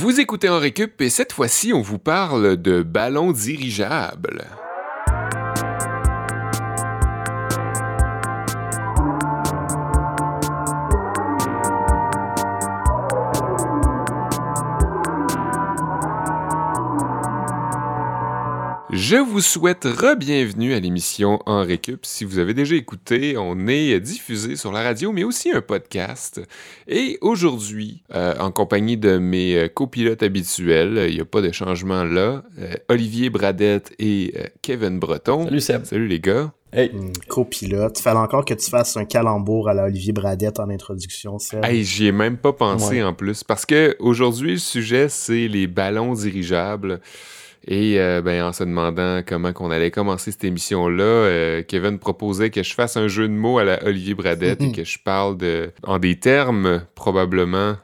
[0.00, 4.46] Vous écoutez en récup et cette fois-ci, on vous parle de ballons dirigeables.
[19.00, 22.04] Je vous souhaite re-bienvenue à l'émission En Récup.
[22.04, 26.38] Si vous avez déjà écouté, on est diffusé sur la radio, mais aussi un podcast.
[26.86, 31.50] Et aujourd'hui, euh, en compagnie de mes euh, copilotes habituels, il n'y a pas de
[31.50, 35.44] changement là, euh, Olivier Bradette et Kevin Breton.
[35.44, 35.84] Salut Seb.
[35.86, 36.52] Salut les gars.
[36.70, 36.90] Hey.
[36.92, 37.98] Mmh, copilote.
[37.98, 41.64] Fallait encore que tu fasses un calembour à la Olivier Bradette en introduction, Seb.
[41.64, 43.44] Hey, j'y ai même pas pensé en plus.
[43.44, 47.00] Parce que aujourd'hui, le sujet, c'est les ballons dirigeables.
[47.66, 52.48] Et euh, ben, en se demandant comment qu'on allait commencer cette émission-là, euh, Kevin proposait
[52.48, 55.36] que je fasse un jeu de mots à la Olivier Bradette et que je parle
[55.36, 57.76] de, en des termes probablement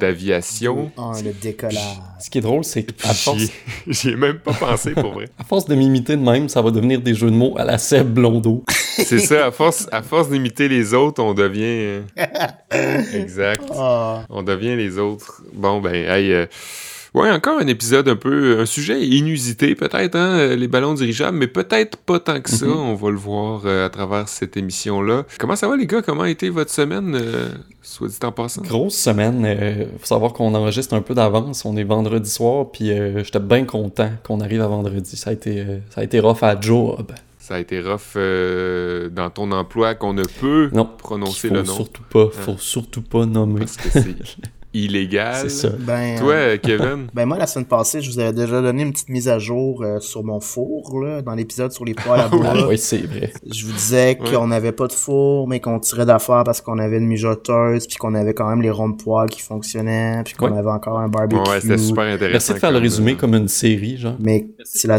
[0.00, 0.92] d'aviation.
[0.98, 2.00] le décollage.
[2.20, 3.42] Ce qui est drôle, c'est qu'à force...
[3.86, 5.28] J'y ai même pas pensé pour vrai.
[5.38, 7.78] à force de m'imiter de même, ça va devenir des jeux de mots à la
[7.78, 8.64] Seb Blondeau.
[8.68, 12.02] c'est ça, à force, à force d'imiter les autres, on devient...
[13.14, 13.64] exact.
[13.74, 14.24] Ah.
[14.28, 15.42] On devient les autres.
[15.54, 16.32] Bon, ben, hey...
[16.34, 16.46] Euh,
[17.14, 21.36] Ouais, encore un épisode un peu, un sujet inusité peut-être, hein, euh, les ballons dirigeables,
[21.36, 22.64] mais peut-être pas tant que ça.
[22.64, 22.72] Mhm.
[22.72, 25.26] On va le voir euh, à travers cette émission-là.
[25.38, 26.00] Comment ça va les gars?
[26.00, 27.50] Comment a été votre semaine, euh,
[27.82, 28.62] soit dit en passant?
[28.62, 29.46] Grosse semaine.
[29.98, 31.66] faut savoir qu'on enregistre un peu d'avance.
[31.66, 35.14] On est vendredi soir, puis j'étais bien content qu'on arrive à vendredi.
[35.14, 37.12] Ça a été, ça a été rough à job.
[37.38, 38.16] Ça a été rough
[39.12, 41.74] dans ton emploi qu'on ne peut non, prononcer le nom.
[41.74, 42.30] Surtout pas, hein?
[42.32, 43.60] faut surtout pas nommer.
[43.60, 44.16] Parce que c'est
[44.74, 45.34] illégal.
[45.42, 45.68] C'est ça.
[45.78, 47.06] Ben, Toi, euh, Kevin?
[47.14, 49.82] ben moi, la semaine passée, je vous avais déjà donné une petite mise à jour
[49.82, 52.68] euh, sur mon four, là, dans l'épisode sur les poils à bois.
[52.68, 53.32] oui, c'est vrai.
[53.50, 56.98] Je vous disais qu'on n'avait pas de four, mais qu'on tirait d'affaires parce qu'on avait
[56.98, 60.56] une mijoteuse, puis qu'on avait quand même les ronds de poils qui fonctionnaient, puis qu'on
[60.56, 61.50] avait encore un barbecue.
[61.50, 62.32] ouais, c'était super intéressant.
[62.32, 64.16] Merci de faire le résumé comme une série, genre.
[64.18, 64.98] Mais si la,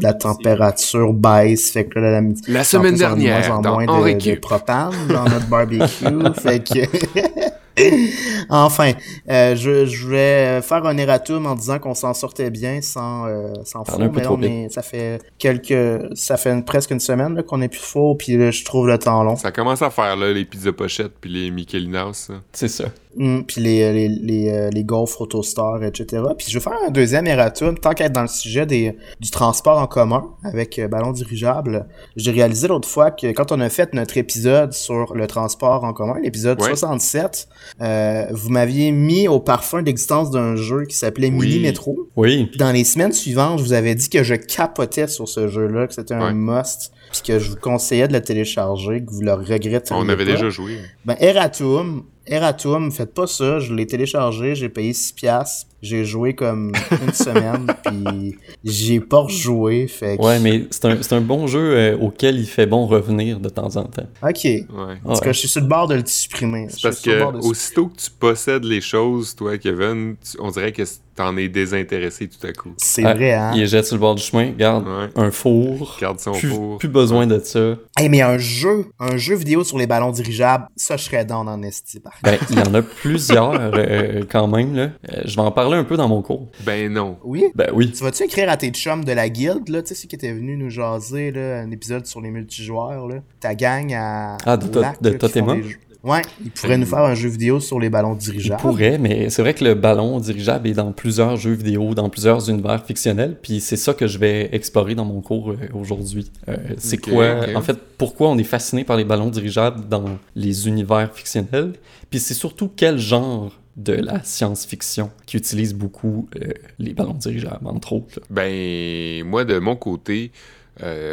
[0.00, 4.34] la température baisse, fait que là, la, la semaine dernière, moins en moins de, de
[4.38, 5.86] propane dans notre barbecue,
[6.40, 7.61] fait que...
[8.50, 8.92] enfin,
[9.30, 13.52] euh, je, je voulais faire un erratum en disant qu'on s'en sortait bien sans, euh,
[13.64, 13.98] sans faux,
[14.36, 18.64] mais, ça fait quelques, ça fait presque une semaine qu'on est plus faux, puis je
[18.64, 19.36] trouve le temps long.
[19.36, 22.30] Ça commence à faire là les pizzas pochettes puis les Michelinas.
[22.52, 22.84] C'est ça.
[23.16, 26.22] Mm, puis les, les, les, euh, les Golf Autostar, etc.
[26.36, 29.78] Puis je vais faire un deuxième erratum, tant qu'être dans le sujet des, du transport
[29.78, 31.86] en commun avec euh, ballon dirigeable.
[32.16, 35.92] J'ai réalisé l'autre fois que quand on a fait notre épisode sur le transport en
[35.92, 37.48] commun, l'épisode 67,
[37.80, 42.08] euh, vous m'aviez mis au parfum d'existence d'un jeu qui s'appelait Mini Metro.
[42.16, 42.50] Oui.
[42.58, 45.94] Dans les semaines suivantes, je vous avais dit que je capotais sur ce jeu-là, que
[45.94, 49.92] c'était un must puis que je vous conseillais de le télécharger, que vous le regrettez.
[49.94, 50.78] On avait déjà joué.
[51.04, 56.34] Ben, Eratum, Eratum, faites pas ça, je l'ai téléchargé, j'ai payé 6 piastres, j'ai joué
[56.34, 56.72] comme
[57.04, 61.98] une semaine, puis j'ai pas rejoué, fait Ouais, mais c'est un, un, bon jeu euh,
[61.98, 64.06] auquel il fait bon revenir de temps en temps.
[64.22, 64.44] Ok.
[64.44, 64.66] Ouais.
[65.04, 66.66] En tout cas, je suis sur le bord de le supprimer.
[66.70, 70.82] C'est parce que aussitôt que tu possèdes les choses, toi, Kevin, on dirait que
[71.14, 72.72] t'en es désintéressé tout à coup.
[72.78, 73.52] C'est ah, vrai, hein?
[73.54, 75.98] Il est jeté sur le bord du chemin, garde un four.
[76.00, 76.78] Garde son plus, four.
[76.78, 77.76] Plus besoin de ça.
[77.98, 81.46] Hey, mais un jeu, un jeu vidéo sur les ballons dirigeables, ça, je serais dans
[81.46, 84.82] en esti, Ben, il y en a plusieurs, euh, quand même, là.
[84.82, 86.48] Euh, je vais en parler un peu dans mon cours.
[86.64, 87.18] Ben non.
[87.24, 87.46] Oui?
[87.54, 87.92] Ben oui.
[87.92, 90.32] Tu vas-tu écrire à tes chums de la guilde, là, tu sais, ceux qui étaient
[90.32, 93.16] venus nous jaser, là, un épisode sur les multijoueurs, là?
[93.40, 94.36] Ta gang à...
[94.46, 95.56] Ah, de, de, de Totema?
[96.04, 98.60] Ouais, il pourrait nous faire un jeu vidéo sur les ballons dirigeables.
[98.60, 102.08] Il pourrait, mais c'est vrai que le ballon dirigeable est dans plusieurs jeux vidéo, dans
[102.08, 106.30] plusieurs univers fictionnels, puis c'est ça que je vais explorer dans mon cours euh, aujourd'hui.
[106.48, 110.66] Euh, c'est quoi, en fait, pourquoi on est fasciné par les ballons dirigeables dans les
[110.66, 111.74] univers fictionnels,
[112.10, 117.66] puis c'est surtout quel genre de la science-fiction qui utilise beaucoup euh, les ballons dirigeables,
[117.66, 118.18] entre autres.
[118.28, 120.32] Ben, moi, de mon côté,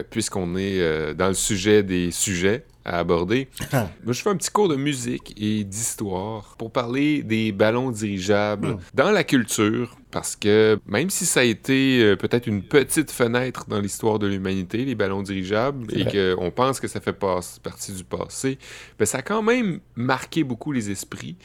[0.09, 3.47] puisqu'on est dans le sujet des sujets, à aborder.
[3.71, 8.69] Moi, je fais un petit cours de musique et d'histoire pour parler des ballons dirigeables
[8.69, 8.79] hmm.
[8.95, 13.65] dans la culture, parce que même si ça a été euh, peut-être une petite fenêtre
[13.67, 18.03] dans l'histoire de l'humanité, les ballons dirigeables, et qu'on pense que ça fait partie du
[18.03, 18.57] passé,
[18.97, 21.35] ben, ça a quand même marqué beaucoup les esprits.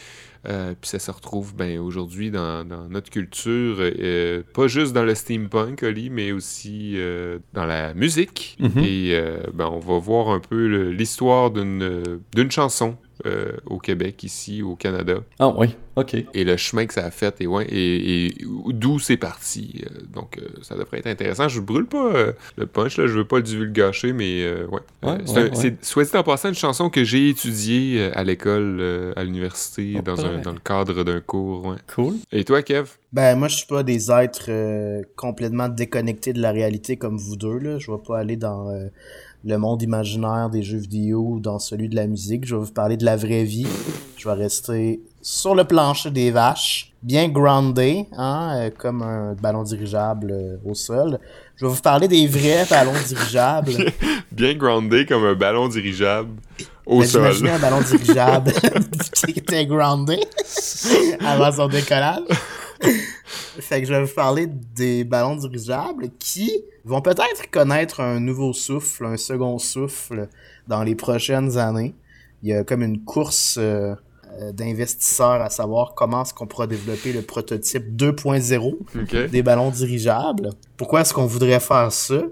[0.46, 5.14] Euh, puis ça se retrouve ben, aujourd'hui dans, notre culture, euh, pas juste dans le
[5.14, 8.56] steampunk, Oli, mais aussi euh, dans la musique.
[8.60, 8.84] Mhm.
[8.84, 9.20] Et
[9.54, 12.96] ben, on va voir un peu l'histoire d'une chanson
[13.26, 15.18] euh, au Québec, ici, au Canada.
[15.38, 16.16] Ah oui, ok.
[16.34, 18.34] Et le chemin que ça a fait, et, ouais, et,
[18.68, 19.82] d'où c'est parti.
[19.84, 21.48] Euh, donc, euh, ça devrait être intéressant.
[21.48, 22.12] Je brûle pas
[22.56, 25.18] le punch, là, je veux pas le gâcher, mais ouais.
[25.54, 30.16] c'est, soit dit en passant, une chanson que j'ai étudiée à l'école, à l'université, dans,
[30.16, 31.76] dans le cadre d'un cours.
[31.94, 32.14] Cool.
[32.32, 32.88] Et toi, Kev?
[33.12, 34.50] Ben, moi, je suis pas des êtres
[35.14, 37.78] complètement déconnectés de la réalité comme vous deux, là.
[37.78, 38.68] Je vais pas aller dans
[39.44, 42.46] le monde imaginaire des jeux vidéo dans celui de la musique.
[42.46, 43.66] Je vais vous parler de la vraie vie.
[44.16, 49.62] Je vais rester sur le plancher des vaches, bien groundé, hein, euh, comme un ballon
[49.62, 51.18] dirigeable euh, au sol.
[51.56, 53.72] Je vais vous parler des vrais ballons dirigeables.
[54.32, 56.30] bien groundé comme un ballon dirigeable
[56.86, 57.22] au ben, sol.
[57.22, 58.52] J'imaginais un ballon dirigeable
[59.12, 60.20] qui était groundé
[61.20, 62.22] avant son décollage.
[63.60, 68.52] Fait que je vais vous parler des ballons dirigeables qui vont peut-être connaître un nouveau
[68.52, 70.28] souffle, un second souffle
[70.68, 71.94] dans les prochaines années.
[72.42, 73.94] Il y a comme une course euh,
[74.40, 80.50] euh, d'investisseurs à savoir comment est-ce qu'on pourra développer le prototype 2.0 des ballons dirigeables.
[80.76, 82.22] Pourquoi est-ce qu'on voudrait faire ça?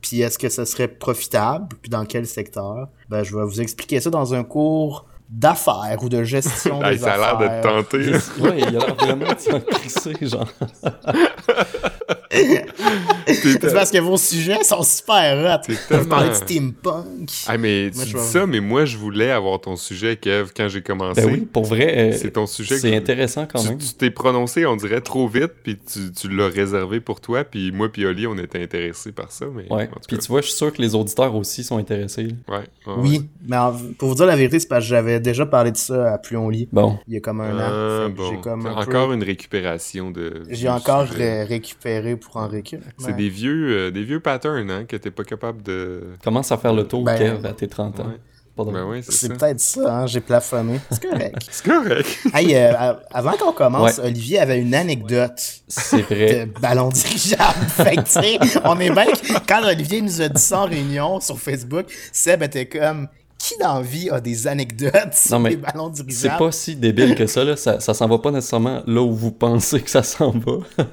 [0.00, 1.68] Puis est-ce que ça serait profitable?
[1.80, 2.88] Puis dans quel secteur?
[3.08, 7.14] Ben, je vais vous expliquer ça dans un cours d'affaires ou de gestion des ça
[7.14, 7.24] affaires.
[7.24, 8.12] Ça a l'air de tenter.
[8.40, 9.38] oui, il a l'air vraiment de
[10.28, 10.48] genre.
[13.26, 15.72] c'est parce que vos sujets sont super hot.
[15.90, 17.30] Vous parlez de steampunk.
[17.46, 20.82] Ah, mais tu dis ça, mais moi, je voulais avoir ton sujet, Kev, quand j'ai
[20.82, 21.22] commencé.
[21.22, 22.12] Ben oui, pour vrai.
[22.12, 22.78] Euh, c'est ton sujet.
[22.78, 23.78] C'est intéressant quand même.
[23.78, 27.72] Tu t'es prononcé, on dirait, trop vite, puis tu, tu l'as réservé pour toi, puis
[27.72, 29.46] moi puis Oli, on était intéressés par ça.
[29.54, 29.88] Mais, ouais.
[30.08, 32.28] Puis tu vois, je suis sûr que les auditeurs aussi sont intéressés.
[32.48, 32.64] Ouais.
[32.98, 33.56] oui, mais
[33.98, 36.68] pour vous dire la vérité, c'est parce que j'avais déjà parlé de ça à Pluon-Lit.
[36.72, 36.98] Bon.
[37.08, 38.10] Il y a comme un an.
[38.16, 40.44] Ah, comme encore une récupération de.
[40.48, 42.90] J'ai encore récupéré pour en récupérer.
[42.98, 46.14] C'est des vieux, euh, des vieux patterns hein, que t'es pas capable de.
[46.22, 48.12] Commence à faire le tour, ben, Kev, à tes 30 ans.
[48.54, 50.78] Ben c'est peut-être ça, hein, j'ai plafonné.
[50.90, 51.36] C'est correct.
[51.50, 52.18] c'est correct.
[52.34, 55.40] hey, euh, avant qu'on commence, Olivier avait une anecdote.
[55.66, 56.46] C'est vrai.
[56.46, 57.42] De ballon dirigeable.
[57.68, 59.06] fait que, tu sais, on est bien.
[59.48, 63.08] Quand Olivier nous a dit ça en réunion sur Facebook, Seb était comme
[63.42, 66.34] qui dans la vie a des anecdotes sur des ballons dirigeables?
[66.34, 67.56] C'est pas si débile que ça, là.
[67.56, 70.58] Ça, ça s'en va pas nécessairement là où vous pensez que ça s'en va.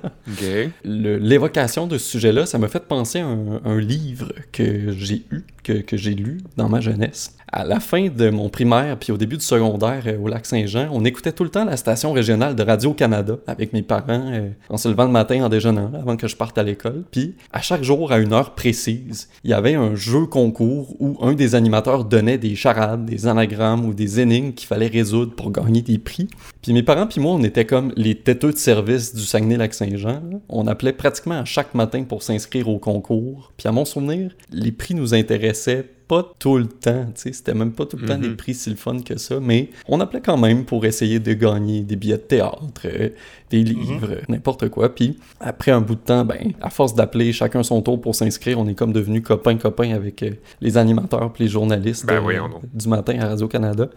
[0.83, 5.43] L'évocation de ce sujet-là, ça m'a fait penser à un, un livre que j'ai eu,
[5.63, 9.17] que, que j'ai lu dans ma jeunesse à la fin de mon primaire puis au
[9.17, 12.55] début du secondaire euh, au lac Saint-Jean, on écoutait tout le temps la station régionale
[12.55, 16.27] de Radio-Canada avec mes parents euh, en se levant le matin en déjeunant avant que
[16.27, 17.03] je parte à l'école.
[17.11, 21.17] Puis à chaque jour, à une heure précise, il y avait un jeu concours où
[21.21, 25.51] un des animateurs donnait des charades, des anagrammes ou des énigmes qu'il fallait résoudre pour
[25.51, 26.27] gagner des prix.
[26.61, 30.21] Puis mes parents puis moi, on était comme les têteux de service du Saguenay-Lac-Saint-Jean.
[30.49, 33.51] On appelait pratiquement à chaque matin pour s'inscrire au concours.
[33.57, 37.53] Puis à mon souvenir, les prix nous intéressaient pas tout le temps, tu sais, c'était
[37.53, 38.35] même pas tout le temps des mhm.
[38.35, 41.81] prix si le fun que ça, mais on appelait quand même pour essayer de gagner
[41.81, 43.09] des billets de théâtre, euh,
[43.51, 43.65] des mhm.
[43.65, 44.93] livres, n'importe quoi.
[44.93, 48.57] Puis après un bout de temps, ben, à force d'appeler chacun son tour pour s'inscrire,
[48.59, 52.87] on est comme devenu copain-copain avec euh, les animateurs puis les journalistes ben euh, du
[52.87, 53.87] matin à Radio-Canada.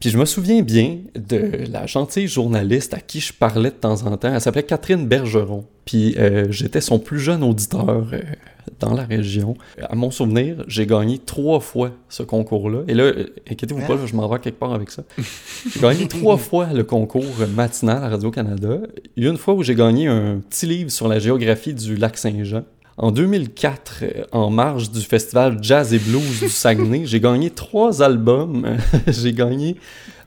[0.00, 4.06] Puis je me souviens bien de la gentille journaliste à qui je parlais de temps
[4.06, 4.32] en temps.
[4.32, 5.66] Elle s'appelait Catherine Bergeron.
[5.84, 6.16] Puis
[6.48, 8.06] j'étais son plus jeune auditeur
[8.78, 9.54] dans la région.
[9.82, 12.82] À mon souvenir, j'ai gagné trois fois ce concours-là.
[12.88, 15.02] Et là, euh, inquiétez-vous pas, je m'en vais quelque part avec ça.
[15.72, 17.24] J'ai gagné trois fois le concours
[17.54, 18.78] matinal à Radio-Canada.
[19.16, 21.96] Il y a une fois où j'ai gagné un petit livre sur la géographie du
[21.96, 22.64] lac Saint-Jean.
[23.02, 28.02] En 2004, euh, en marge du festival Jazz et Blues du Saguenay, j'ai gagné trois
[28.02, 28.76] albums.
[29.06, 29.76] j'ai gagné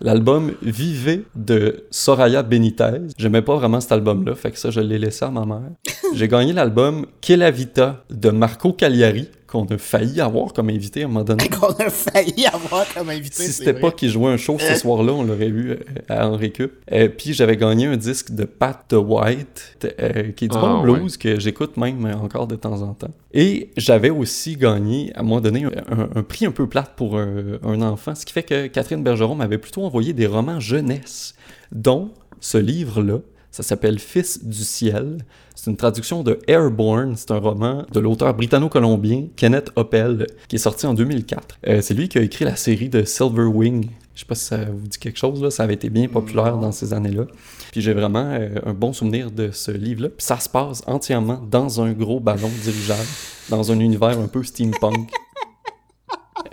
[0.02, 3.10] l'album Vivez de Soraya Benitez.
[3.16, 5.70] J'aimais pas vraiment cet album-là, fait que ça, je l'ai laissé à ma mère.
[6.16, 11.04] J'ai gagné l'album Que la Vita de Marco Cagliari qu'on a failli avoir comme invité
[11.04, 11.48] à un moment donné.
[11.60, 13.44] qu'on a failli avoir comme invité.
[13.44, 15.78] Si c'était pas qu'il jouait un show ce soir-là, on l'aurait eu euh,
[16.10, 16.74] à Henri Cup.
[16.92, 20.58] Et euh, puis j'avais gagné un disque de Pat the White, euh, qui est du
[20.58, 23.12] bon ah, blues, que j'écoute même encore de temps en temps.
[23.32, 27.82] Et j'avais aussi gagné, à un moment donné, un, prix un peu plate pour un,
[27.82, 31.36] enfant, ce qui fait que Catherine Bergeron m'avait plutôt envoyé des romans jeunesse,
[31.72, 33.20] dont ce livre-là,
[33.54, 35.20] ça s'appelle Fils du ciel.
[35.54, 37.14] C'est une traduction de Airborne.
[37.16, 41.60] C'est un roman de l'auteur britanno-colombien Kenneth Oppel qui est sorti en 2004.
[41.68, 43.92] Euh, c'est lui qui a écrit la série de Silver Wing.
[44.16, 45.52] Je sais pas si ça vous dit quelque chose, là.
[45.52, 47.28] ça avait été bien populaire dans ces années-là.
[47.72, 50.10] Puis j'ai vraiment euh, un bon souvenir de ce livre-là.
[50.10, 53.08] Puis ça se passe entièrement dans un gros ballon dirigeable,
[53.50, 55.12] dans un univers un peu steampunk.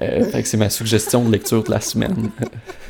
[0.03, 2.31] Euh, c'est ma suggestion de lecture de la semaine.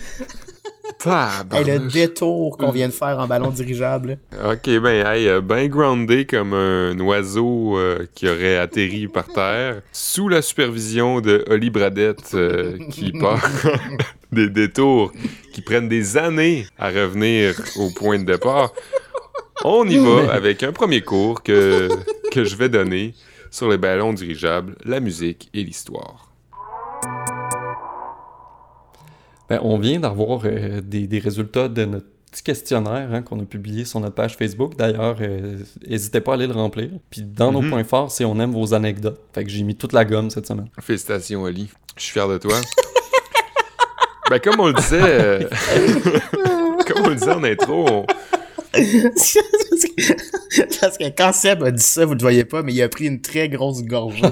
[1.58, 4.18] Et le détour qu'on vient de faire en ballon dirigeable.
[4.44, 10.28] Ok, ben, hey, ben groundé comme un oiseau euh, qui aurait atterri par terre, sous
[10.28, 13.48] la supervision de Holly Bradette euh, qui part
[14.32, 15.12] des détours
[15.52, 18.72] qui prennent des années à revenir au point de départ,
[19.64, 21.88] on y va avec un premier cours que,
[22.30, 23.14] que je vais donner
[23.50, 26.29] sur les ballons dirigeables, la musique et l'histoire.
[29.50, 33.84] Ben, on vient d'avoir euh, des, résultats de notre petit questionnaire hein, qu'on a publié
[33.84, 34.76] sur notre page Facebook.
[34.76, 36.88] D'ailleurs, euh, n'hésitez pas à aller le remplir.
[37.10, 37.70] Puis dans nos mhm.
[37.70, 39.18] points forts, c'est on aime vos anecdotes.
[39.34, 40.68] Fait que j'ai mis toute la gomme cette semaine.
[40.80, 41.68] Félicitations, Ali.
[41.96, 42.54] Je suis fier de toi.
[44.30, 45.40] ben, comme on le disait, euh,
[46.86, 48.06] comme on le disait en intro, on...
[50.80, 52.88] Parce que quand Seb a dit ça, vous ne le voyez pas, mais il a
[52.88, 54.22] pris une très grosse gorgée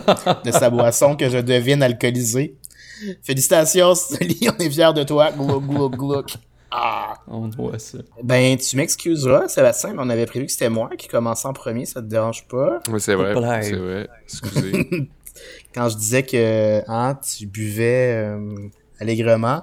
[0.45, 2.55] de sa boisson que je devine alcoolisée.
[3.23, 5.31] Félicitations, Sully, on est fiers de toi.
[5.33, 6.35] Glouc, glouc, glouc.
[6.71, 7.15] Ah!
[7.27, 7.99] On voit ça.
[8.23, 11.87] Ben, tu m'excuseras, Sébastien, mais on avait prévu que c'était moi qui commençais en premier,
[11.87, 12.81] ça te dérange pas?
[12.91, 13.35] Oui, c'est vrai.
[13.63, 14.09] C'est vrai.
[14.25, 15.09] Excusez.
[15.75, 18.69] Quand je disais que hein, tu buvais euh,
[19.01, 19.63] allègrement,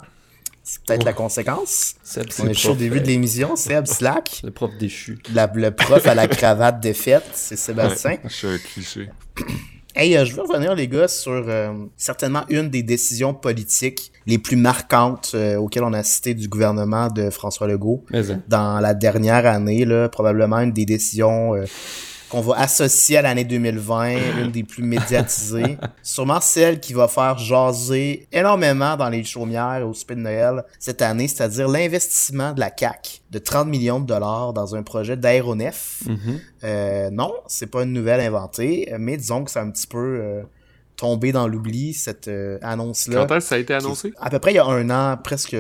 [0.64, 1.96] c'est peut-être la conséquence.
[2.02, 4.42] Seb, on est, au début de l'émission, Seb Slack.
[4.44, 5.20] le prof déchu.
[5.34, 8.18] le prof à la cravate défaite, c'est Sébastien.
[8.24, 9.10] je suis un cliché.
[9.98, 14.38] Hey, euh, je veux revenir, les gars, sur euh, certainement une des décisions politiques les
[14.38, 18.22] plus marquantes euh, auxquelles on a cité du gouvernement de François Legault hein.
[18.50, 21.54] dans la dernière année, là, probablement une des décisions
[22.30, 24.10] qu'on va associer à l'année 2020,
[24.42, 25.78] une des plus médiatisées.
[26.02, 31.02] Sûrement celle qui va faire jaser énormément dans les chaumières au Spin de Noël cette
[31.02, 36.04] année, c'est-à-dire l'investissement de la CAC de 30 millions de dollars dans un projet d'aéronef.
[36.06, 36.40] Mm-hmm.
[36.64, 40.44] Euh, non, c'est pas une nouvelle inventée, mais disons que c'est un petit peu euh,
[40.96, 43.26] tombé dans l'oubli, cette euh, annonce-là.
[43.26, 44.14] Quand est-ce que ça a été annoncé?
[44.20, 45.56] À peu près il y a un an, presque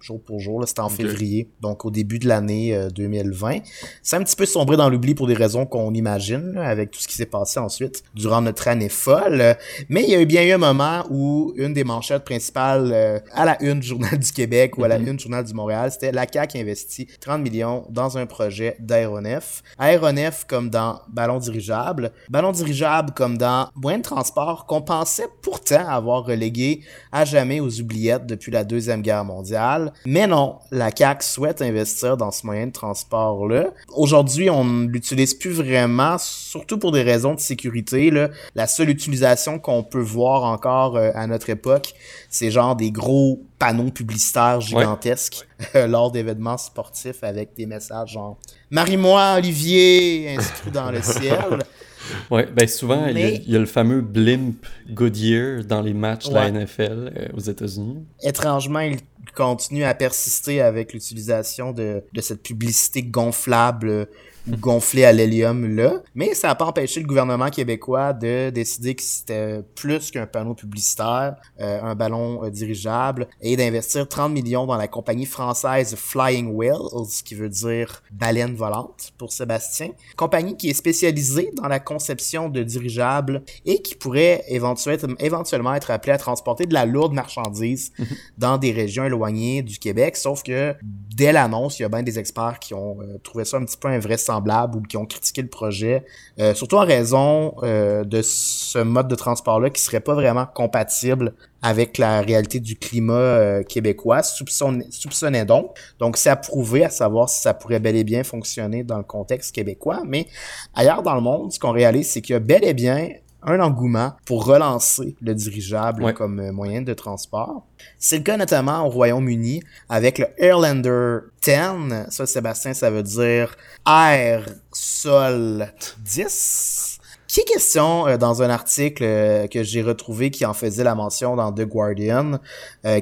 [0.00, 0.62] jour pour jour.
[0.66, 3.58] C'était en février, donc au début de l'année 2020.
[4.02, 7.08] C'est un petit peu sombré dans l'oubli pour des raisons qu'on imagine, avec tout ce
[7.08, 9.56] qui s'est passé ensuite durant notre année folle.
[9.88, 13.44] Mais il y a eu bien eu un moment où une des manchettes principales à
[13.44, 15.08] la une du Journal du Québec ou à la mm-hmm.
[15.08, 19.62] une du Journal du Montréal, c'était la CAQ investit 30 millions dans un projet d'aéronef.
[19.78, 22.12] Aéronef comme dans ballon dirigeable.
[22.28, 26.82] Ballon dirigeable comme dans moyen de transport qu'on pensait pourtant avoir relégué
[27.12, 29.92] à jamais aux oubliettes depuis la Deuxième Guerre mondiale.
[30.06, 33.70] Mais non, la CAC souhaite investir dans ce moyen de transport-là.
[33.94, 38.10] Aujourd'hui, on ne l'utilise plus vraiment, surtout pour des raisons de sécurité.
[38.10, 38.30] Là.
[38.54, 41.94] La seule utilisation qu'on peut voir encore euh, à notre époque,
[42.28, 48.38] c'est genre des gros panneaux publicitaires gigantesques euh, lors d'événements sportifs avec des messages genre
[48.70, 51.58] Marie-moi, Olivier, inscrit dans le ciel.
[52.30, 56.50] Ouais, ben souvent, il, y a, le fameux blimp Goodyear dans les matchs de la
[56.50, 58.04] NFL euh, aux États-Unis.
[58.22, 58.98] Étrangement, il
[59.34, 64.08] continue à persister avec l'utilisation de, de cette publicité gonflable
[64.48, 66.02] gonflé à l'hélium là.
[66.14, 70.54] Mais ça n'a pas empêché le gouvernement québécois de décider que c'était plus qu'un panneau
[70.54, 76.52] publicitaire, euh, un ballon euh, dirigeable, et d'investir 30 millions dans la compagnie française Flying
[76.54, 79.90] Whale, ce qui veut dire baleine volante pour Sébastien.
[80.16, 85.90] Compagnie qui est spécialisée dans la conception de dirigeables et qui pourrait éventuellement, éventuellement être
[85.90, 88.06] appelée à transporter de la lourde marchandise mhm.
[88.38, 90.16] dans des régions éloignées du Québec.
[90.16, 93.56] Sauf que dès l'annonce, il y a bien des experts qui ont euh, trouvé ça
[93.58, 96.04] un petit peu invraisemblable ou qui ont critiqué le projet,
[96.38, 101.34] euh, surtout en raison euh, de ce mode de transport-là qui serait pas vraiment compatible
[101.62, 105.76] avec la réalité du climat euh, québécois, soupçonnait, donc.
[105.98, 109.04] Donc, c'est à prouver à savoir si ça pourrait bel et bien fonctionner dans le
[109.04, 110.02] contexte québécois.
[110.06, 110.26] Mais
[110.74, 113.08] ailleurs dans le monde, ce qu'on réalise, c'est qu'il y a bel et bien
[113.42, 117.66] un engouement pour relancer le dirigeable comme euh, moyen de transport.
[117.98, 122.10] C'est le cas notamment au Royaume-Uni avec le Airlander 10.
[122.10, 123.56] Ça, Sébastien, ça veut dire
[123.86, 125.72] air, sol
[126.04, 130.82] 10 qui est question euh, dans un article euh, que j'ai retrouvé qui en faisait
[130.82, 132.40] la mention dans The Guardian,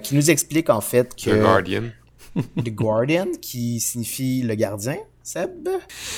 [0.03, 1.31] qui nous explique en fait que...
[1.31, 1.83] The Guardian.
[2.57, 4.99] The Guardian, qui signifie le gardien.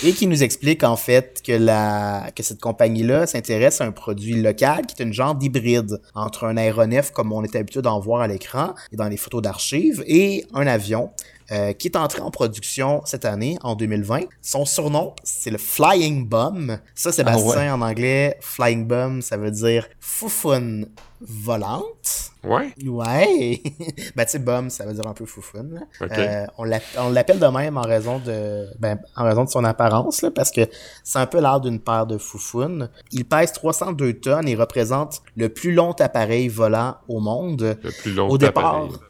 [0.05, 5.01] Et qui nous explique en fait que cette compagnie-là s'intéresse à un produit local qui
[5.01, 8.75] est une genre d'hybride entre un aéronef comme on est habitué d'en voir à l'écran
[8.93, 11.11] et dans les photos d'archives et un avion
[11.53, 14.21] euh, qui est entré en production cette année, en 2020.
[14.41, 16.79] Son surnom, c'est le Flying Bum.
[16.95, 20.87] Ça, Sébastien, ah en anglais, Flying Bum, ça veut dire foufoune
[21.21, 22.31] volante.
[22.45, 22.73] Ouais.
[22.87, 23.63] Ouais.
[24.17, 25.87] ben, tu sais, bum, ça veut dire un peu foufoune.
[26.01, 30.31] Euh, on l'appelle de même en raison de, ben, en raison de son apparence, là,
[30.31, 30.63] parce que
[31.05, 32.89] c'est un peu l'art d'une paire de foufounes.
[33.13, 37.77] Il pèse 302 tonnes et représente le plus long appareil volant au monde.
[37.83, 39.10] Le plus long au départ, appareil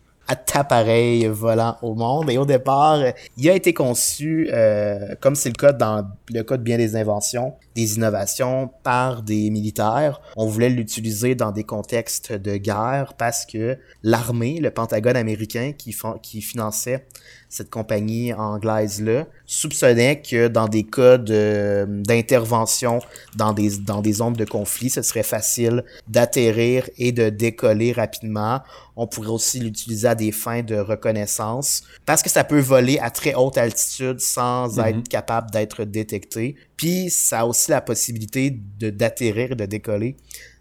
[1.29, 2.31] volant au monde.
[2.31, 3.01] Et au départ,
[3.37, 6.97] il a été conçu, euh, comme c'est le cas dans le cas de bien des
[6.97, 10.21] inventions, des innovations par des militaires.
[10.37, 15.97] On voulait l'utiliser dans des contextes de guerre parce que l'armée, le Pentagone américain qui,
[16.23, 17.07] qui finançait
[17.51, 23.01] cette compagnie anglaise-là, soupçonnait que dans des cas d'intervention
[23.37, 28.61] dans des, dans des zones de conflit, ce serait facile d'atterrir et de décoller rapidement.
[28.95, 33.11] On pourrait aussi l'utiliser à des fins de reconnaissance parce que ça peut voler à
[33.11, 34.89] très haute altitude sans mm-hmm.
[34.89, 36.55] être capable d'être détecté.
[36.77, 40.17] Puis ça a aussi la possibilité d'atterrir et de décoller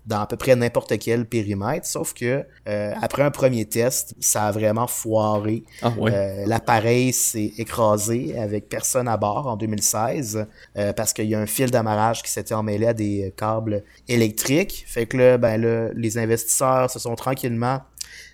[0.06, 4.46] dans à peu près n'importe quel périmètre, sauf que euh, après un premier test, ça
[4.46, 5.64] a vraiment foiré.
[5.82, 11.36] Ah, euh, l'appareil s'est écrasé avec personne à bord en 2016 euh, parce qu'il y
[11.36, 14.84] a un fil d'amarrage qui s'était emmêlé à des câbles électriques.
[14.88, 17.82] Fait que là, ben là, les investisseurs se sont tranquillement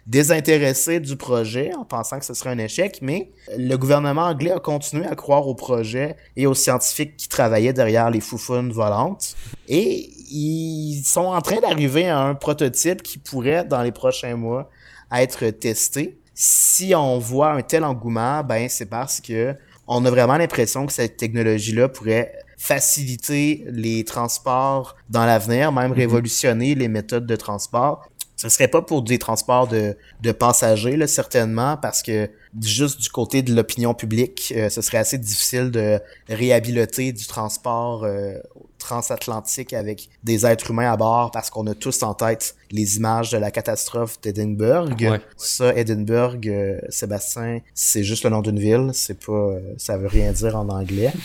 [0.07, 4.59] désintéressés du projet en pensant que ce serait un échec, mais le gouvernement anglais a
[4.59, 9.35] continué à croire au projet et aux scientifiques qui travaillaient derrière les foufounes volantes.
[9.67, 14.69] Et ils sont en train d'arriver à un prototype qui pourrait, dans les prochains mois,
[15.11, 16.17] être testé.
[16.33, 19.55] Si on voit un tel engouement, ben c'est parce que
[19.87, 25.97] on a vraiment l'impression que cette technologie-là pourrait faciliter les transports dans l'avenir, même mhm.
[25.97, 28.09] révolutionner les méthodes de transport.
[28.35, 32.29] Ce serait pas pour des transports de, de passagers, là, certainement, parce que
[32.61, 38.03] juste du côté de l'opinion publique, euh, ce serait assez difficile de réhabiliter du transport
[38.03, 38.37] euh,
[38.85, 43.31] transatlantique avec des êtres humains à bord parce qu'on a tous en tête les images
[43.31, 45.21] de la catastrophe d'Edinburgh.
[45.37, 50.07] Ça, Edinburgh, euh, Sébastien, c'est juste le nom d'une ville, c'est pas, euh, ça veut
[50.07, 51.11] rien dire en anglais.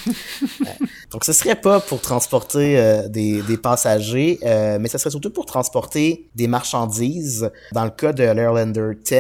[0.63, 5.47] Euh, donc, ce serait pas pour transporter des, des, passagers, mais ce serait surtout pour
[5.47, 7.51] transporter des marchandises.
[7.73, 9.15] Dans le cas de l'Airlander 10,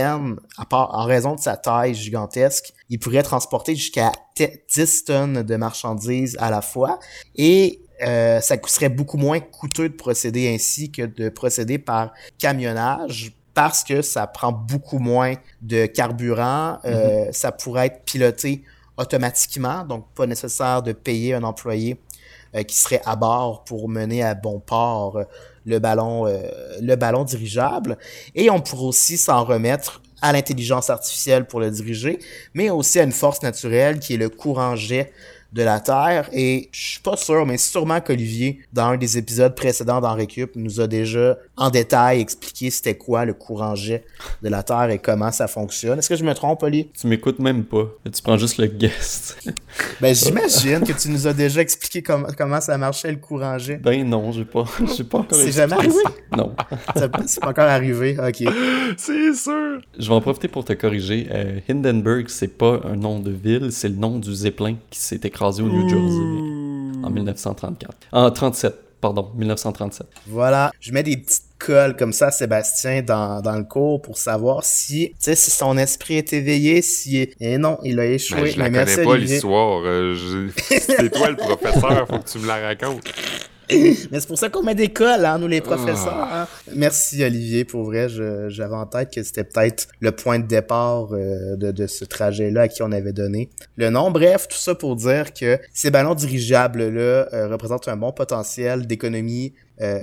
[0.58, 5.56] à part, en raison de sa taille gigantesque, il pourrait transporter jusqu'à 10 tonnes de
[5.56, 6.98] marchandises à la fois.
[7.36, 13.32] Et euh, ça serait beaucoup moins coûteux de procéder ainsi que de procéder par camionnage
[13.52, 16.78] parce que ça prend beaucoup moins de carburant.
[16.84, 17.32] Euh, mhm.
[17.32, 18.64] Ça pourrait être piloté
[18.96, 22.00] automatiquement, donc pas nécessaire de payer un employé
[22.54, 25.20] euh, qui serait à bord pour mener à bon port
[25.66, 26.24] le ballon,
[26.80, 27.98] le ballon dirigeable.
[28.34, 32.18] Et on pourrait aussi s'en remettre à l'intelligence artificielle pour le diriger,
[32.54, 35.12] mais aussi à une force naturelle qui est le courant jet
[35.52, 36.28] de la Terre.
[36.32, 40.52] Et je suis pas sûr, mais sûrement qu'Olivier, dans un des épisodes précédents dans Récup,
[40.56, 44.04] nous a déjà en détail expliqué c'était quoi le courant jet
[44.42, 45.98] de la Terre et comment ça fonctionne.
[45.98, 46.88] Est-ce que je me trompe, Oli?
[46.98, 47.88] Tu m'écoutes même pas.
[48.12, 49.38] Tu prends juste le guest.
[50.00, 53.76] ben, j'imagine que tu nous as déjà expliqué comment ça marchait le courant jet.
[53.76, 54.64] Ben non, j'ai pas,
[54.96, 55.94] j'ai pas encore C'est jamais arrivé?
[56.36, 56.54] Non.
[57.26, 58.52] c'est pas encore arrivé, ok.
[58.96, 59.80] C'est sûr.
[59.98, 61.28] Je vais en profiter pour te corriger.
[61.30, 65.20] Euh, Hindenburg, c'est pas un nom de ville, c'est le nom du Zeppelin qui s'est
[65.24, 67.96] écrasé au New Jersey en 1934.
[68.12, 70.06] En 37, pardon, 1937.
[70.26, 74.64] Voilà, je mets des petites colles comme ça Sébastien dans, dans le cours pour savoir
[74.64, 77.18] si, tu sais, si son esprit est éveillé, si...
[77.18, 78.42] Et eh non, il a échoué.
[78.42, 79.82] Ben, je la connais pas l'histoire.
[79.84, 83.04] Euh, c'est toi le professeur, faut que tu me la racontes.
[84.10, 86.16] Mais c'est pour ça qu'on met des cols, hein, nous les professeurs.
[86.16, 86.42] Ah.
[86.42, 86.48] Hein.
[86.74, 91.56] Merci Olivier, pour vrai, j'avais en tête que c'était peut-être le point de départ euh,
[91.56, 94.10] de, de, ce trajet-là à qui on avait donné le nom.
[94.10, 99.54] Bref, tout ça pour dire que ces ballons dirigeables-là euh, représentent un bon potentiel d'économie
[99.80, 100.00] euh,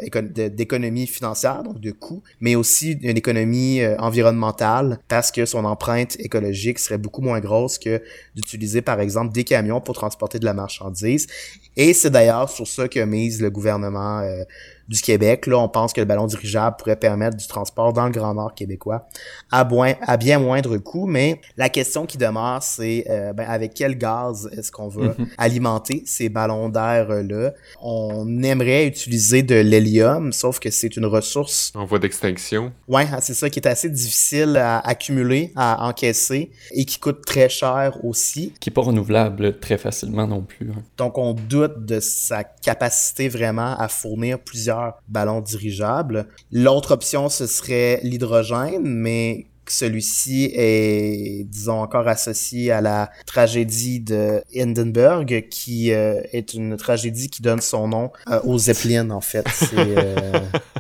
[0.49, 6.19] d'économie financière, donc de coûts, mais aussi une économie euh, environnementale parce que son empreinte
[6.19, 8.01] écologique serait beaucoup moins grosse que
[8.35, 11.27] d'utiliser par exemple des camions pour transporter de la marchandise.
[11.75, 14.43] Et c'est d'ailleurs sur ça que mise le gouvernement euh,
[14.87, 15.47] du Québec.
[15.47, 18.55] Là, on pense que le ballon dirigeable pourrait permettre du transport dans le Grand Nord
[18.55, 19.07] québécois
[19.51, 19.67] à,
[20.01, 21.05] à bien moindre coût.
[21.05, 25.27] Mais la question qui demeure, c'est euh, ben, avec quel gaz est-ce qu'on va mhm.
[25.37, 27.53] alimenter ces ballons d'air-là?
[27.81, 31.71] On aimerait utiliser de l'hélium, sauf que c'est une ressource...
[31.75, 32.71] En voie d'extinction.
[32.87, 37.49] Ouais, c'est ça qui est assez difficile à accumuler, à encaisser et qui coûte très
[37.49, 38.53] cher aussi.
[38.59, 40.71] Qui est pas renouvelable très facilement non plus.
[40.71, 40.83] Hein.
[40.97, 44.76] Donc on doute de sa capacité vraiment à fournir plusieurs
[45.07, 46.27] ballons dirigeables.
[46.51, 54.41] L'autre option, ce serait l'hydrogène, mais celui-ci est, disons, encore associé à la tragédie de
[54.55, 59.45] Hindenburg, qui euh, est une tragédie qui donne son nom euh, aux Zeppelin, en fait.
[59.73, 60.61] Euh, c'est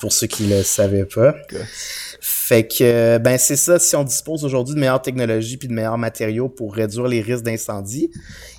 [0.00, 1.34] pour ceux qui le savaient pas.
[2.20, 5.98] Fait que, ben c'est ça, si on dispose aujourd'hui de meilleures technologies puis de meilleurs
[5.98, 8.10] matériaux pour réduire les risques d'incendie,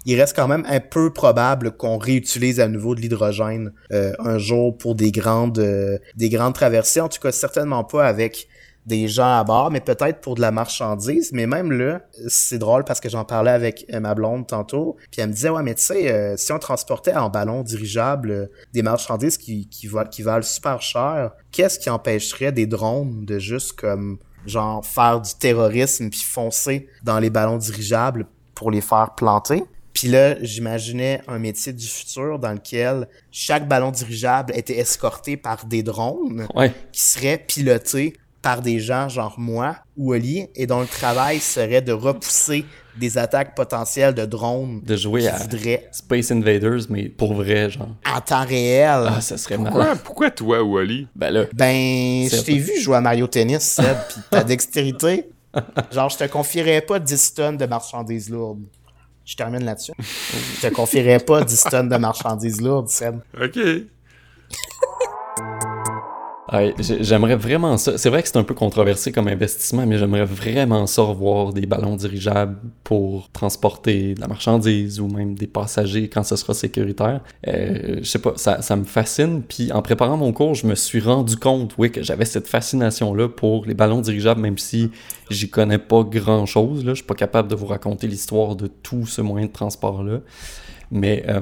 [0.06, 4.78] il reste quand même un peu probable qu'on réutilise à nouveau de l'hydrogène un jour
[4.78, 7.02] pour des grandes, des grandes traversées.
[7.02, 8.48] En tout cas, certainement pas avec
[8.86, 11.32] des gens à bord, mais peut-être pour de la marchandise.
[11.32, 15.30] Mais même là, c'est drôle parce que j'en parlais avec ma blonde tantôt, puis elle
[15.30, 18.82] me disait, ouais, mais tu sais, euh, si on transportait en ballon dirigeable euh, des
[18.82, 24.18] marchandises qui, qui, qui valent super cher, qu'est-ce qui empêcherait des drones de juste comme
[24.46, 29.64] genre faire du terrorisme puis foncer dans les ballons dirigeables pour les faire planter?
[29.94, 35.66] Puis là, j'imaginais un métier du futur dans lequel chaque ballon dirigeable était escorté par
[35.66, 36.48] des drones
[36.92, 41.82] qui seraient pilotés par des gens genre moi ou Oli et dont le travail serait
[41.82, 42.66] de repousser
[42.98, 45.40] des attaques potentielles de drones de jouer à
[45.92, 47.90] Space Invaders mais pour vrai genre.
[48.06, 49.06] en temps réel.
[49.08, 52.98] Ah ça serait pourquoi, pourquoi toi ou Ali ben là ben je t'ai vu jouer
[52.98, 55.30] à Mario Tennis Seb puis ta dextérité.
[55.92, 58.64] Genre je te confierais pas 10 tonnes de marchandises lourdes.
[59.26, 59.94] Je termine là-dessus.
[60.62, 63.22] Je te confierais pas 10 tonnes de marchandises lourdes, Seb.
[63.42, 63.58] OK.
[66.80, 67.98] J'aimerais vraiment ça.
[67.98, 71.66] C'est vrai que c'est un peu controversé comme investissement, mais j'aimerais vraiment ça revoir des
[71.66, 77.22] ballons dirigeables pour transporter de la marchandise ou même des passagers quand ce sera sécuritaire.
[77.48, 79.42] Euh, je sais pas, ça, ça, me fascine.
[79.42, 83.30] Puis en préparant mon cours, je me suis rendu compte, oui, que j'avais cette fascination-là
[83.30, 84.92] pour les ballons dirigeables, même si
[85.30, 86.84] j'y connais pas grand-chose.
[86.86, 90.20] Je suis pas capable de vous raconter l'histoire de tout ce moyen de transport-là.
[90.92, 91.42] Mais euh,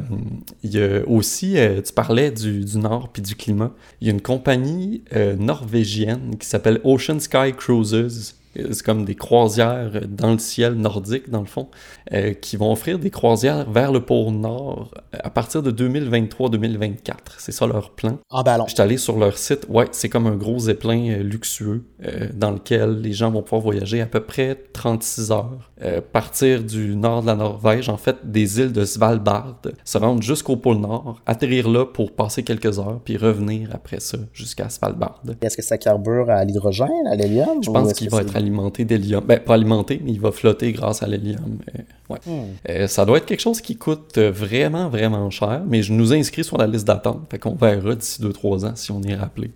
[0.63, 3.71] il y a aussi, euh, tu parlais du, du Nord puis du climat.
[3.99, 9.15] Il y a une compagnie euh, norvégienne qui s'appelle Ocean Sky Cruises c'est comme des
[9.15, 11.69] croisières dans le ciel nordique, dans le fond,
[12.13, 17.15] euh, qui vont offrir des croisières vers le pôle Nord à partir de 2023-2024.
[17.37, 18.17] C'est ça leur plan.
[18.29, 18.65] En ballon.
[18.67, 19.65] Je suis allé sur leur site.
[19.69, 23.61] Ouais, c'est comme un gros zeppelin euh, luxueux euh, dans lequel les gens vont pouvoir
[23.61, 25.71] voyager à peu près 36 heures.
[26.11, 30.57] partir du nord de la Norvège, en fait, des îles de Svalbard, se rendre jusqu'au
[30.57, 35.21] pôle Nord, atterrir là pour passer quelques heures, puis revenir après ça jusqu'à Svalbard.
[35.41, 37.63] Est-ce que ça carbure à l'hydrogène, à l'hélium?
[37.63, 39.23] Je pense qu'il va être alimenté d'hélium.
[39.23, 41.60] Ben, pas alimenté, mais il va flotter grâce à l'hélium.
[41.75, 42.19] Euh, ouais.
[42.25, 42.54] Hmm.
[42.69, 46.43] Euh, ça doit être quelque chose qui coûte vraiment, vraiment cher, mais je nous inscris
[46.43, 47.21] sur la liste d'attente.
[47.30, 49.51] Fait qu'on verra d'ici 2-3 ans si on est rappelé.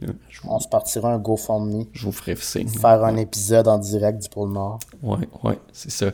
[0.48, 1.86] On se partira un GoFundMe.
[1.91, 2.67] Je vous ferai signe.
[2.67, 4.80] Faire un épisode en direct du pôle Nord.
[5.01, 6.12] Ouais, ouais, c'est ça.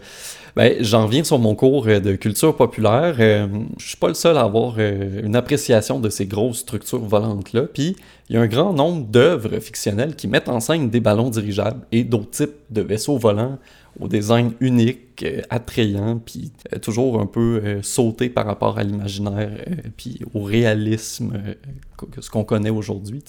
[0.56, 3.16] Ben, j'en viens sur mon cours euh, de culture populaire.
[3.18, 7.64] je suis pas le seul à avoir une appréciation de ces grosses structures volantes-là.
[7.64, 7.96] Puis,
[8.30, 11.86] il y a un grand nombre d'œuvres fictionnelles qui mettent en scène des ballons dirigeables
[11.92, 13.58] et d'autres types de vaisseaux volants
[14.00, 18.84] au design unique, euh, attrayant, puis euh, toujours un peu euh, sauté par rapport à
[18.84, 19.52] l'imaginaire,
[19.98, 21.34] puis au réalisme,
[22.20, 23.24] ce qu'on connaît aujourd'hui.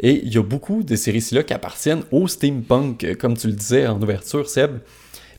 [0.00, 3.52] Et il y a beaucoup de ces récits-là qui appartiennent au steampunk, comme tu le
[3.52, 4.78] disais en ouverture, Seb.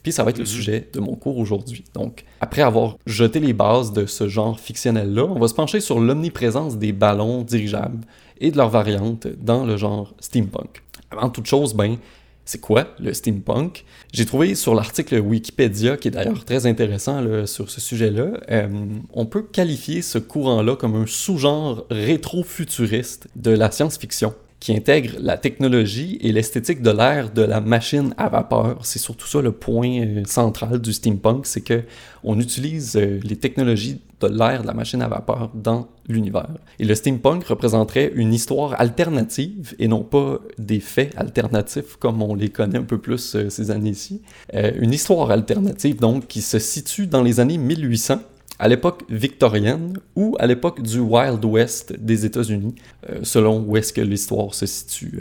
[0.05, 0.47] Puis ça va être le mm-hmm.
[0.47, 1.83] sujet de mon cours aujourd'hui.
[1.95, 5.99] Donc, après avoir jeté les bases de ce genre fictionnel-là, on va se pencher sur
[5.99, 8.01] l'omniprésence des ballons dirigeables
[8.39, 10.83] et de leurs variantes dans le genre steampunk.
[11.09, 11.97] Avant toute chose, ben,
[12.45, 13.83] c'est quoi le steampunk?
[14.13, 18.67] J'ai trouvé sur l'article Wikipédia, qui est d'ailleurs très intéressant sur ce sujet-là, euh,
[19.11, 25.37] on peut qualifier ce courant-là comme un sous-genre rétro-futuriste de la science-fiction qui intègre la
[25.37, 28.79] technologie et l'esthétique de l'ère de la machine à vapeur.
[28.83, 31.83] C'est surtout ça le point euh, central du steampunk, c'est que
[32.23, 36.49] on utilise euh, les technologies de l'ère de la machine à vapeur dans l'univers.
[36.79, 42.33] Et le steampunk représenterait une histoire alternative et non pas des faits alternatifs comme on
[42.33, 44.21] les connaît un peu plus euh, ces années-ci.
[44.53, 48.19] une histoire alternative donc qui se situe dans les années 1800
[48.59, 52.75] à l'époque victorienne ou à l'époque du Wild West des États-Unis,
[53.09, 55.19] euh, selon où est-ce que l'histoire se situe.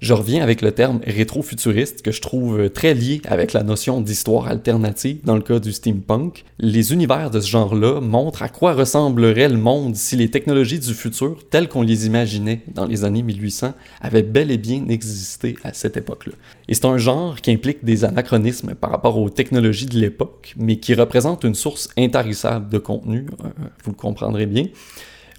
[0.00, 4.46] Je reviens avec le terme rétro-futuriste que je trouve très lié avec la notion d'histoire
[4.46, 6.44] alternative dans le cas du steampunk.
[6.60, 10.94] Les univers de ce genre-là montrent à quoi ressemblerait le monde si les technologies du
[10.94, 15.72] futur, telles qu'on les imaginait dans les années 1800, avaient bel et bien existé à
[15.72, 16.34] cette époque-là.
[16.68, 20.76] Et c'est un genre qui implique des anachronismes par rapport aux technologies de l'époque, mais
[20.76, 23.48] qui représente une source intarissable de contenu, euh,
[23.82, 24.66] vous le comprendrez bien.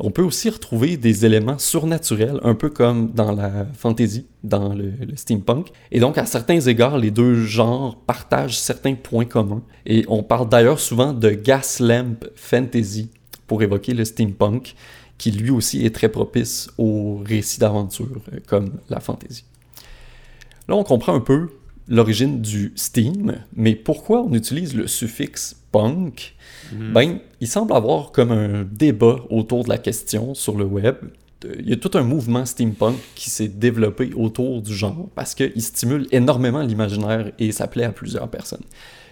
[0.02, 4.94] On peut aussi retrouver des éléments surnaturels, un peu comme dans la fantasy, dans le,
[5.16, 5.68] steampunk.
[5.92, 9.62] Et donc, à certains égards, les deux genres partagent certains points communs.
[9.86, 13.10] Et on parle d'ailleurs souvent de gas lamp fantasy
[13.46, 14.76] pour évoquer le steampunk,
[15.18, 19.44] qui lui aussi est très propice aux récits d'aventure, euh, comme la fantasy.
[20.70, 21.50] Là, on comprend un peu
[21.90, 26.36] l'origine du steam, mais pourquoi on utilise le suffixe punk
[26.74, 26.94] Mhm.
[26.94, 30.96] ben, il semble avoir comme un débat autour de la question sur le web.
[31.58, 35.62] Il y a tout un mouvement steampunk qui s'est développé autour du genre parce qu'il
[35.62, 38.64] stimule énormément l'imaginaire et ça plaît à plusieurs personnes.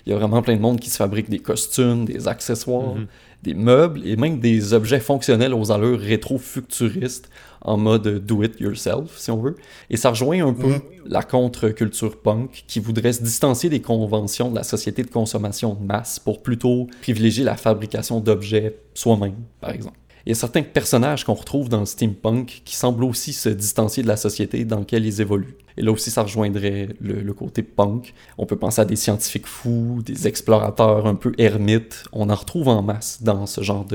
[0.07, 3.07] Il y a vraiment plein de monde qui se fabrique des costumes, des accessoires, mhm.
[3.43, 9.17] des meubles et même des objets fonctionnels aux allures rétro-futuristes en mode do it yourself,
[9.17, 9.57] si on veut.
[9.89, 10.81] Et ça rejoint un peu mhm.
[11.07, 15.83] la contre-culture punk qui voudrait se distancier des conventions de la société de consommation de
[15.83, 19.97] masse pour plutôt privilégier la fabrication d'objets soi-même, par exemple.
[20.27, 24.03] Il y a certains personnages qu'on retrouve dans le steampunk qui semblent aussi se distancier
[24.03, 25.55] de la société dans laquelle ils évoluent.
[25.77, 28.13] Et là aussi, ça rejoindrait le, côté punk.
[28.37, 32.03] On peut penser à des scientifiques fous, des explorateurs un peu ermites.
[32.11, 33.85] On en retrouve en masse dans ce genre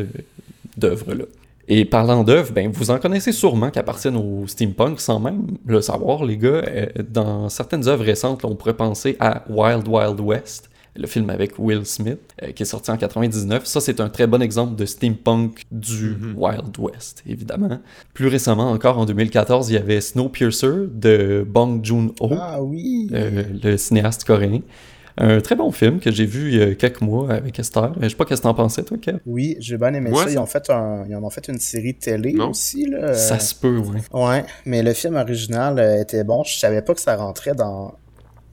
[0.78, 1.24] d'œuvres-là.
[1.68, 5.82] Et parlant d'œuvres, ben, vous en connaissez sûrement qui appartiennent au steampunk sans même le
[5.82, 6.62] savoir, les gars.
[6.66, 11.58] Euh, dans certaines œuvres récentes, on pourrait penser à Wild Wild West, le film avec
[11.58, 13.64] Will Smith, euh, qui est sorti en 99.
[13.64, 16.34] Ça, c'est un très bon exemple de steampunk du mhm.
[16.36, 17.80] Wild West, évidemment.
[18.12, 23.08] Plus récemment, encore en 2014, il y avait Snowpiercer de Bong Joon-ho, ah, oui.
[23.12, 24.60] Euh, le cinéaste coréen.
[25.18, 27.92] Un très bon film que j'ai vu il y a quelques mois avec Esther.
[28.00, 29.18] Je sais pas qu'est-ce que t'en pensais, toi, Kev?
[29.26, 30.30] Oui, j'ai bien aimé ça.
[30.30, 31.04] Ils, ont fait un...
[31.06, 32.86] Ils en ont fait une série télé aussi.
[32.86, 33.12] Là.
[33.12, 33.98] Ça se peut, oui.
[34.12, 36.44] Ouais, mais le film original euh, était bon.
[36.44, 37.94] Je savais pas que ça rentrait dans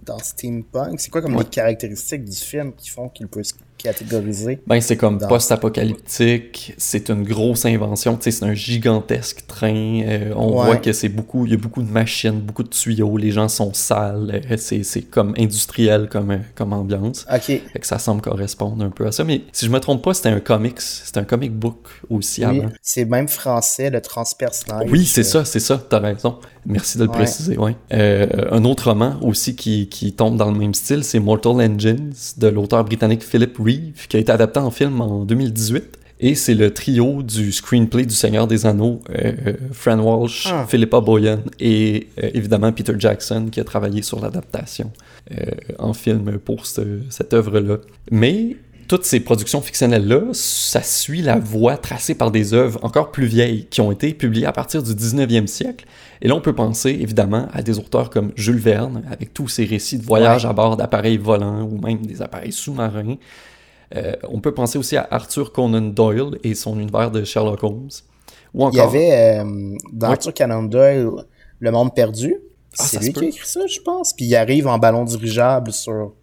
[0.10, 1.00] dans steampunk?
[1.00, 3.44] C'est quoi comme les caractéristiques du film qui font qu'il peut
[3.80, 4.60] se catégoriser?
[4.68, 10.02] Ben, c'est comme post-apocalyptique, c'est une grosse invention, c'est un gigantesque train.
[10.04, 13.18] Euh, on voit que c'est beaucoup, il y a beaucoup de machines, beaucoup de tuyaux,
[13.18, 17.26] les gens sont sales, euh, c'est comme industriel comme, euh, comme ambiance.
[17.34, 17.44] Ok.
[17.44, 19.24] Fait que ça semble correspondre un peu à ça.
[19.24, 22.62] Mais si je me trompe pas, c'était un comics, c'était un comic book aussi oui,
[22.82, 24.90] C'est même français, le transpersonnage.
[24.92, 26.40] Oui, c'est ça, c'est ça, t'as raison.
[26.66, 27.76] Merci de le préciser, ouais.
[27.92, 32.48] un autre roman aussi qui, qui tombe dans le même style, c'est Mortal Engines de
[32.48, 36.00] l'auteur britannique Philip Reeve, qui a été adapté en film en 2018.
[36.22, 40.66] Et c'est le trio du screenplay du Seigneur des Anneaux, euh, euh, Fran Walsh, ah.
[40.68, 44.92] Philippa Boyan et euh, évidemment Peter Jackson qui a travaillé sur l'adaptation
[45.78, 47.78] en film pour cette œuvre-là.
[48.12, 53.28] Mais toutes ces productions fictionnelles-là, ça suit la voie tracée par des œuvres encore plus
[53.28, 55.86] vieilles qui ont été publiées à partir du 19e siècle.
[56.24, 59.66] Et là, on peut penser évidemment à des auteurs comme Jules Verne, avec tous ses
[59.66, 63.18] récits de voyages à bord d'appareils volants ou même des appareils sous-marins.
[63.96, 67.90] Euh, on peut penser aussi à Arthur Conan Doyle et son univers de Sherlock Holmes.
[68.54, 68.74] Ou encore...
[68.74, 71.10] Il y avait euh, dans Arthur Conan Doyle
[71.60, 72.36] Le Monde Perdu.
[72.78, 74.14] Ah, c'est lui qui a écrit ça, je pense.
[74.14, 76.14] Puis il arrive en ballon dirigeable sur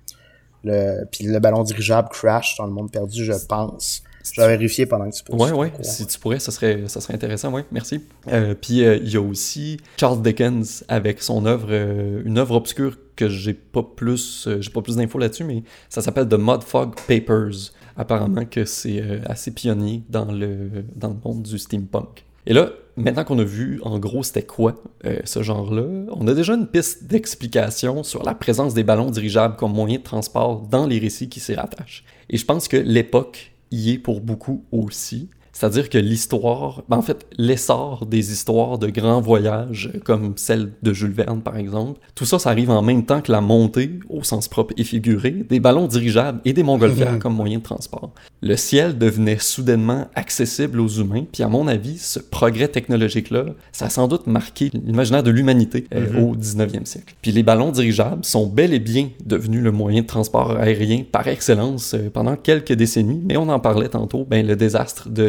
[0.63, 4.03] le, puis le ballon dirigeable crash dans le monde perdu, je pense.
[4.33, 5.35] Je vais vérifier pendant que tu peux.
[5.35, 5.73] Ouais, ouais.
[5.83, 7.65] Si tu pourrais, ça serait, ça serait intéressant, ouais.
[7.71, 8.01] Merci.
[8.29, 12.57] Euh, puis euh, il y a aussi Charles Dickens avec son œuvre, euh, une œuvre
[12.57, 16.63] obscure que j'ai pas plus, j'ai pas plus d'infos là-dessus, mais ça s'appelle The Mud
[16.63, 17.73] Fog Papers.
[17.99, 22.27] Apparemment que c'est assez pionnier dans le, dans le monde du steampunk.
[22.47, 26.35] Et là, maintenant qu'on a vu en gros c'était quoi euh, ce genre-là, on a
[26.35, 30.87] déjà une piste d'explication sur la présence des ballons dirigeables comme moyen de transport dans
[30.87, 32.05] les récits qui s'y rattachent.
[32.31, 35.29] Et je pense que l'époque y est pour beaucoup aussi.
[35.57, 40.93] C'est-à-dire que l'histoire, ben en fait, l'essor des histoires de grands voyages, comme celle de
[40.93, 44.23] Jules Verne par exemple, tout ça, ça arrive en même temps que la montée, au
[44.23, 47.21] sens propre et figuré, des ballons dirigeables et des montgolfières mhm.
[47.21, 48.13] comme moyen de transport.
[48.43, 53.87] Le ciel devenait soudainement accessible aux humains, puis à mon avis, ce progrès technologique-là, ça
[53.87, 56.23] a sans doute marqué l'imaginaire de l'humanité euh, mhm.
[56.23, 57.15] au 19e siècle.
[57.23, 61.27] Puis les ballons dirigeables sont bel et bien devenus le moyen de transport aérien par
[61.29, 65.23] excellence euh, pendant quelques décennies, mais on en parlait tantôt, ben, le désastre de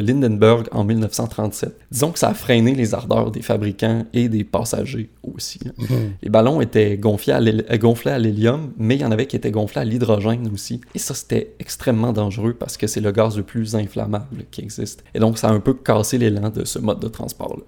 [0.71, 1.75] en 1937.
[1.91, 5.59] Disons que ça a freiné les ardeurs des fabricants et des passagers aussi.
[5.65, 5.71] Hein.
[5.77, 6.11] Mhm.
[6.21, 9.85] Les ballons étaient gonflés à l'hélium, mais il y en avait qui étaient gonflés à
[9.85, 10.81] l'hydrogène aussi.
[10.95, 15.03] Et ça, c'était extrêmement dangereux parce que c'est le gaz le plus inflammable qui existe.
[15.13, 17.63] Et donc, ça a un peu cassé l'élan de ce mode de transport-là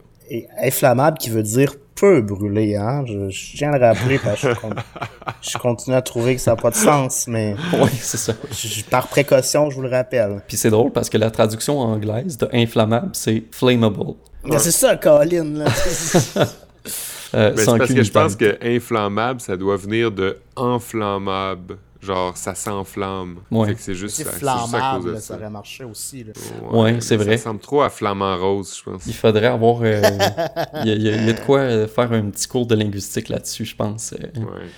[0.61, 3.03] inflammable qui veut dire peu brûlé, hein.
[3.05, 4.53] Je, tiens à le rappeler parce que
[5.41, 7.55] je, continue à trouver que ça n'a pas de sens, mais.
[7.73, 8.33] Oui, c'est ça.
[8.89, 10.41] par précaution, je vous le rappelle.
[10.47, 14.15] Puis c'est drôle parce que la traduction anglaise de inflammable, c'est flammable.
[14.57, 15.65] C'est ça, Colin, là.
[17.33, 21.77] euh, c'est parce que je pense que inflammable, ça doit venir de enflammable.
[22.01, 23.39] Genre, ça s'enflamme.
[23.51, 23.75] Ouais.
[23.77, 24.31] c'est juste ça.
[24.31, 25.35] flammable, ça.
[25.35, 26.23] aurait marché aussi.
[26.23, 26.31] Là.
[26.71, 27.37] Ouais, c'est vrai.
[27.37, 29.05] Ça ressemble trop à flamant rose, je pense.
[29.05, 29.79] Il faudrait avoir.
[29.81, 30.01] Euh,
[30.85, 34.13] il, y a, de quoi euh, faire un petit cours de linguistique là-dessus, je pense.
[34.13, 34.27] Euh.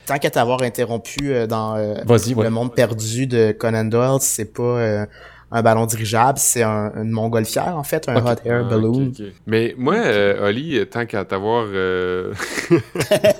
[0.07, 5.05] Tant qu'à t'avoir interrompu dans le monde perdu de Conan Doyle, c'est pas
[5.53, 9.11] un ballon dirigeable, c'est un, une montgolfière, en fait, un hot air ah, balloon.
[9.45, 12.33] Mais moi, euh, Oli, tant qu'à t'avoir euh,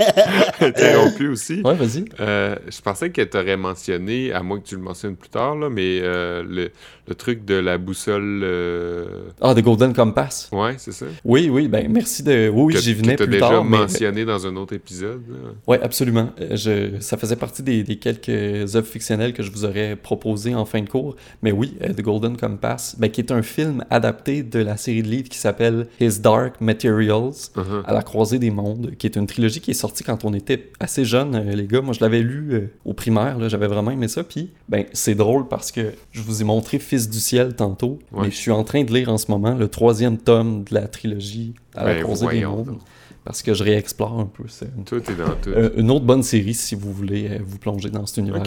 [0.59, 2.03] interrompu aussi, ouais, vas-y.
[2.19, 5.55] Euh, je pensais que tu aurais mentionné, à moins que tu le mentionnes plus tard,
[5.55, 6.71] là, mais le,
[7.07, 8.45] le, truc de la boussole.
[9.39, 10.49] Ah, de Golden Compass.
[10.51, 11.05] Ouais, c'est ça.
[11.23, 12.49] Oui, oui, ben merci de.
[12.53, 13.49] Oui, j'y venais plus tard.
[13.49, 15.21] déjà mentionné dans un autre épisode.
[15.67, 16.31] Oui, absolument.
[16.51, 16.99] Je...
[16.99, 20.81] Ça faisait partie des, des, quelques œuvres fictionnelles que je vous aurais proposées en fin
[20.81, 21.15] de cours.
[21.41, 25.07] Mais oui, The Golden Compass, ben, qui est un film adapté de la série de
[25.07, 27.83] livres qui s'appelle His Dark Materials, uh-huh.
[27.85, 30.71] à la croisée des mondes, qui est une trilogie qui est sortie quand on était
[30.79, 31.81] assez jeunes, euh, les gars.
[31.81, 34.23] Moi, je l'avais lu euh, au primaire, j'avais vraiment aimé ça.
[34.23, 38.31] Puis, ben, c'est drôle parce que je vous ai montré Fils du ciel tantôt, mais
[38.31, 41.53] je suis en train de lire en ce moment le troisième tome de la trilogie
[41.75, 42.77] à la ben, croisée des mondes.
[43.23, 44.45] Parce que je réexplore un peu.
[44.83, 45.49] Tout est dans tout.
[45.49, 48.41] Euh, une autre bonne série si vous voulez vous plonger dans cet univers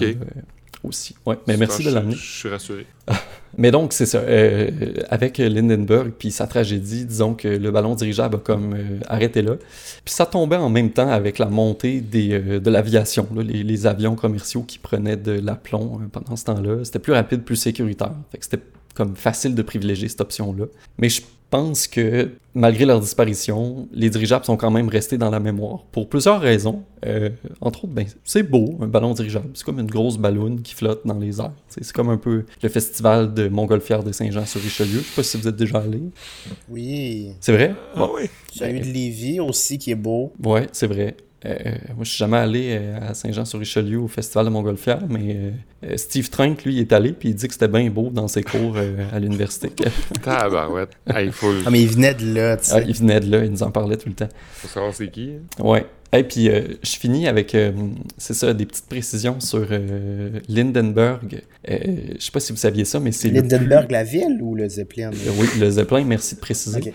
[0.85, 1.15] aussi.
[1.27, 2.15] Ouais, mais merci de l'amener.
[2.15, 2.87] Je suis rassuré.
[3.59, 4.19] mais donc, c'est ça.
[4.19, 4.71] Euh,
[5.11, 9.57] avec Lindenberg puis sa tragédie, disons que le ballon dirigeable a comme euh, arrêté là.
[10.05, 13.87] Puis ça tombait en même temps avec la montée des, euh, de l'aviation, les, les,
[13.87, 16.85] avions commerciaux qui prenaient de l'aplomb pendant ce temps-là.
[16.85, 18.13] C'était plus rapide, plus sécuritaire.
[18.31, 18.63] Fait que c'était
[18.95, 20.67] comme facile de privilégier cette option-là.
[20.99, 21.23] Mais je
[21.55, 26.09] pense que malgré leur disparition, les dirigeables sont quand même restés dans la mémoire pour
[26.09, 26.83] plusieurs raisons.
[27.07, 29.51] Euh, entre autres, ben, c'est beau, un ballon dirigeable.
[29.55, 31.53] C'est comme une grosse ballonne qui flotte dans les airs.
[31.69, 34.99] C'est comme un peu le festival de Montgolfière de Saint-Jean-sur-Richelieu.
[34.99, 36.01] Je sais pas si vous êtes déjà allé.
[36.69, 37.29] Oui.
[37.39, 37.73] C'est vrai?
[37.95, 38.29] Ah oui.
[38.53, 40.33] J'ai eu de Lévis aussi qui est beau.
[40.43, 41.17] Ouais, c'est vrai.
[41.47, 41.57] Euh,
[41.95, 45.37] moi, je suis jamais allé euh, à Saint-Jean-sur-Richelieu au Festival de Montgolfière, mais
[45.85, 48.29] euh, Steve Trank, lui, il est allé, puis il dit que c'était bien beau dans
[48.29, 48.77] ses cours
[49.13, 49.71] à l'université.
[50.27, 51.25] ah, ben ouais.
[51.25, 51.53] il faut...
[51.67, 52.75] Ah, mais il venait de là, tu sais.
[52.77, 54.29] Ah, il venait de là, il nous en parlait tout le temps.
[54.55, 55.33] Faut savoir c'est qui.
[55.35, 55.63] Hein?
[55.63, 55.87] Ouais.
[56.13, 57.57] Et puis, je finis avec,
[58.19, 59.67] c'est ça, des petites précisions sur
[60.49, 61.43] Lindenberg.
[61.67, 65.11] je sais pas si vous saviez ça, mais c'est Lindenberg, la ville ou le Zeppelin?
[65.39, 66.95] oui, le Zeppelin, merci de préciser.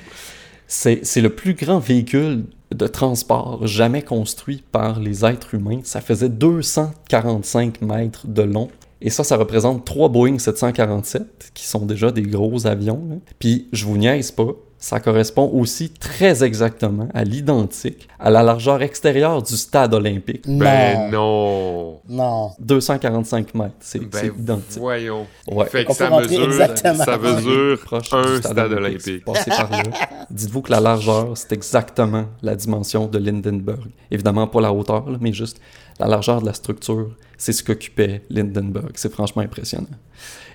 [0.68, 5.80] C'est le plus grand véhicule de transport jamais construit par les êtres humains.
[5.84, 8.70] Ça faisait 245 mètres de long.
[9.02, 13.22] Et ça, ça représente trois Boeing 747, qui sont déjà des gros avions.
[13.40, 18.82] Puis, je vous niaise pas, ça correspond aussi très exactement à l'identique à la largeur
[18.82, 20.44] extérieure du stade olympique.
[20.48, 22.00] Ben non.
[22.08, 22.52] Non.
[22.60, 24.80] 245 mètres, c'est ben identique.
[24.80, 25.28] Voyons.
[25.50, 25.66] Ouais.
[25.66, 27.80] Fait que ça mesure, ça mesure
[28.12, 29.24] un stade, olympique.
[30.30, 33.90] Dites-vous que la largeur, c'est exactement la dimension de Lindenberg.
[34.12, 35.60] Évidemment, pas la hauteur, mais juste
[36.00, 38.92] la largeur de la structure, c'est ce qu'occupait Lindenberg.
[38.96, 39.88] C'est franchement impressionnant.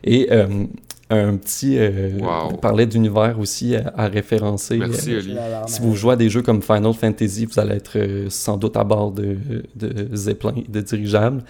[0.03, 0.67] Et euh,
[1.15, 1.79] un petit.
[1.79, 4.77] Euh, on parlait d'univers aussi à, référencer.
[4.77, 8.27] Merci, euh, si vous jouez à des jeux comme Final Fantasy, vous allez être euh,
[8.31, 9.37] sans doute à bord de,
[9.77, 11.43] de Zeppelin, de dirigeables.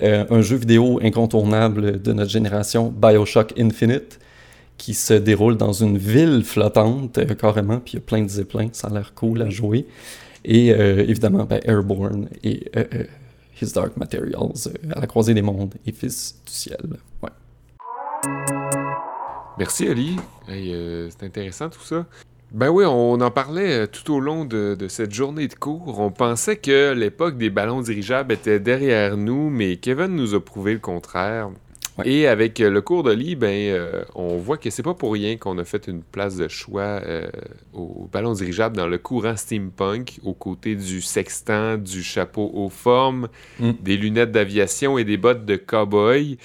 [0.00, 4.18] un jeu vidéo incontournable de notre génération, Bioshock Infinite,
[4.78, 8.68] qui se déroule dans une ville flottante, carrément, puis il y a plein de Zeppelins,
[8.72, 9.86] ça a l'air cool à jouer.
[10.44, 12.64] Et évidemment, ben, Airborne et
[13.60, 16.80] His Dark Materials, à la croisée des mondes et Fils du ciel.
[17.22, 17.30] Ouais.
[19.58, 20.16] Merci, Ali.
[20.48, 22.06] Euh, c'est intéressant tout ça.
[22.52, 26.00] Ben oui, on en parlait euh, tout au long de, cette journée de cours.
[26.00, 30.74] On pensait que l'époque des ballons dirigeables était derrière nous, mais Kevin nous a prouvé
[30.74, 31.50] le contraire.
[32.04, 35.36] Et avec euh, le cours de lit, ben, on voit que c'est pas pour rien
[35.36, 37.02] qu'on a fait une place de choix
[37.74, 43.28] aux ballons dirigeables dans le courant steampunk, aux côtés du sextant, du chapeau aux formes,
[43.60, 43.72] mm.
[43.80, 46.38] des lunettes d'aviation et des bottes de cow-boy.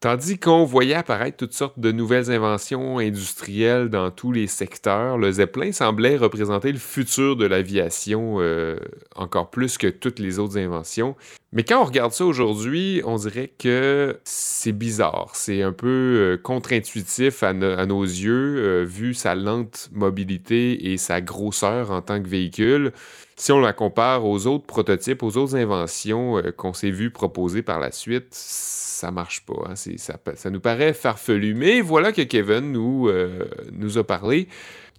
[0.00, 5.32] Tandis qu'on voyait apparaître toutes sortes de nouvelles inventions industrielles dans tous les secteurs, le
[5.32, 8.78] Zeppelin semblait représenter le futur de l'aviation euh,
[9.16, 11.16] encore plus que toutes les autres inventions.
[11.50, 16.36] Mais quand on regarde ça aujourd'hui, on dirait que c'est bizarre, c'est un peu euh,
[16.36, 22.28] contre-intuitif à, nos yeux, euh, vu sa lente mobilité et sa grosseur en tant que
[22.28, 22.92] véhicule.
[23.38, 27.78] Si on la compare aux autres prototypes, aux autres inventions qu'on s'est vu proposer par
[27.78, 28.34] la suite,
[28.98, 29.68] ça marche pas.
[29.68, 29.74] Hein.
[29.76, 31.54] Ça, nous paraît farfelu.
[31.54, 34.48] Mais voilà que Kevin nous, euh, nous a parlé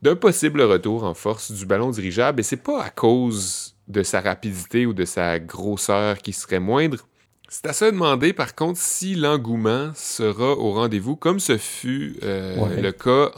[0.01, 2.39] d'un possible retour en force du ballon dirigeable.
[2.39, 7.05] Et c'est pas à cause de sa rapidité ou de sa grosseur qui serait moindre.
[7.49, 12.55] C'est à se demander, par contre, si l'engouement sera au rendez-vous, comme ce fut euh,
[12.79, 13.31] le cas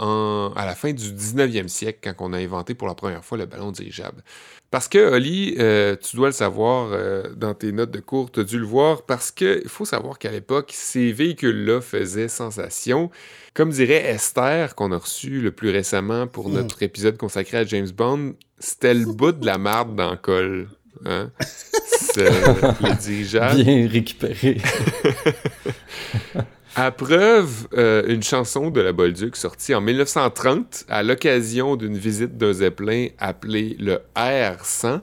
[0.56, 3.46] à la fin du 19e siècle, quand on a inventé pour la première fois le
[3.46, 4.22] ballon dirigeable.
[4.72, 8.40] Parce que, Oli, euh, tu dois le savoir euh, dans tes notes de cours, tu
[8.40, 13.12] as dû le voir, parce qu'il faut savoir qu'à l'époque, ces véhicules-là faisaient sensation.
[13.54, 16.54] Comme dirait Esther, qu'on a reçu le plus récemment pour hmm.
[16.54, 20.70] notre épisode consacré à James Bond, c'était le bout de la marde dans le col.
[21.06, 21.32] Hein?
[22.16, 23.62] le dirigeable.
[23.62, 24.58] Bien récupéré.
[26.76, 32.38] À preuve, euh, une chanson de la Bolduc sortie en 1930 à l'occasion d'une visite
[32.38, 35.02] d'un zeppelin appelé le R100.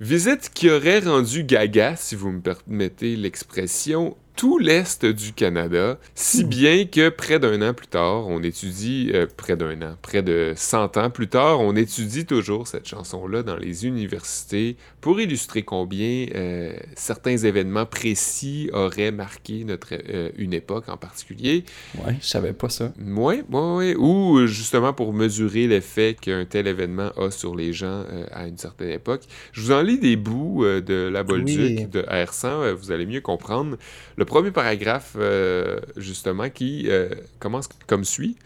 [0.00, 6.44] Visite qui aurait rendu gaga, si vous me permettez l'expression, tout l'Est du Canada, si
[6.44, 6.48] hmm.
[6.48, 10.52] bien que près d'un an plus tard, on étudie, euh, près d'un an, près de
[10.56, 16.26] 100 ans plus tard, on étudie toujours cette chanson-là dans les universités pour illustrer combien
[16.34, 21.64] euh, certains événements précis auraient marqué notre, euh, une époque en particulier.
[22.04, 22.92] Ouais, je savais pas ça.
[22.98, 23.94] Oui, oui, oui.
[23.94, 28.90] Ou justement pour mesurer l'effet qu'un tel événement a sur les gens à une certaine
[28.90, 29.22] époque.
[29.52, 33.76] Je vous en lis des bouts de La Bolduc, de R100, vous allez mieux comprendre.
[34.16, 37.08] Le premier paragraphe, euh, justement, qui euh,
[37.38, 38.36] commence comme suit.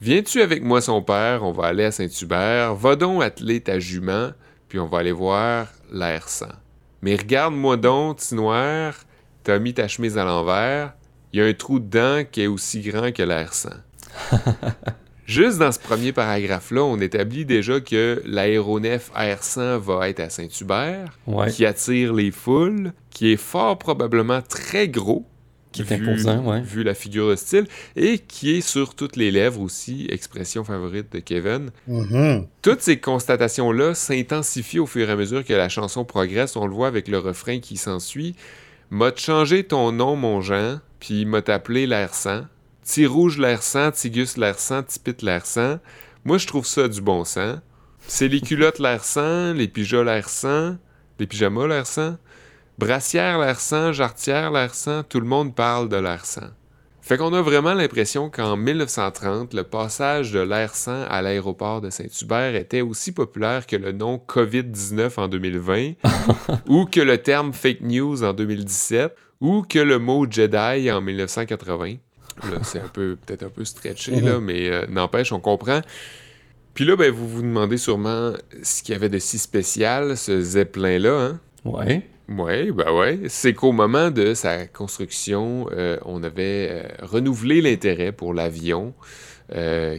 [0.00, 4.30] Viens-tu avec moi, son père, on va aller à Saint-Hubert, va donc atteler ta jument,
[4.68, 6.52] puis on va aller voir l'air sang.
[7.02, 8.94] Mais regarde-moi donc, petit noir,
[9.44, 10.94] t'as mis ta chemise à l'envers,
[11.32, 13.70] il y a un trou dedans qui est aussi grand que l'air sang.
[15.26, 20.30] Juste dans ce premier paragraphe-là, on établit déjà que l'aéronef Air 100 va être à
[20.30, 21.18] Saint-Hubert,
[21.50, 25.24] qui attire les foules, qui est fort probablement très gros.
[26.60, 27.66] Vu, la figure de style,
[27.96, 31.70] et qui est sur toutes les lèvres aussi, expression favorite de Kevin.
[31.88, 32.46] Mm-hmm.
[32.60, 36.56] Toutes ces constatations-là s'intensifient au fur et à mesure que la chanson progresse.
[36.56, 38.34] On le voit avec le refrain qui s'ensuit.
[38.90, 42.42] M'a changé ton nom, mon Jean, puis m'a appelé l'air 100
[42.84, 45.78] Petit rouge l'air sang, Tigus l'air sang, Tipit l'air sang.
[46.24, 47.60] Moi, je trouve ça du bon sang.
[48.08, 50.76] C'est les culottes l'air sang, les pigeons l'air sang,
[51.20, 52.16] les pyjamas l'air sang.
[52.78, 56.48] Brassière l'air sang, jarretière l'air sang, tout le monde parle de l'air sang.
[57.00, 61.90] Fait qu'on a vraiment l'impression qu'en 1930, le passage de l'air sang à l'aéroport de
[61.90, 65.92] Saint-Hubert était aussi populaire que le nom COVID-19 en 2020,
[66.68, 71.96] ou que le terme fake news en 2017, ou que le mot Jedi en 1980
[72.62, 74.44] c'est un peu, peut-être un peu stretché, là, mhm.
[74.44, 75.80] mais euh, n'empêche, on comprend.
[76.74, 80.40] Puis là, ben, vous vous demandez sûrement ce qu'il y avait de si spécial, ce
[80.40, 81.40] Zeppelin-là, hein?
[81.64, 82.02] Ouais.
[82.28, 83.20] Oui, ben ouais.
[83.28, 88.94] C'est qu'au moment de sa construction, euh, on avait euh, renouvelé l'intérêt pour l'avion,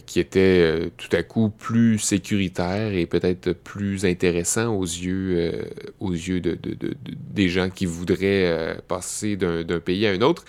[0.07, 5.69] qui était tout à coup plus sécuritaire et peut-être plus intéressant aux yeux,
[5.99, 6.57] aux yeux de,
[7.05, 10.43] des gens qui voudraient passer d'un pays à un autre.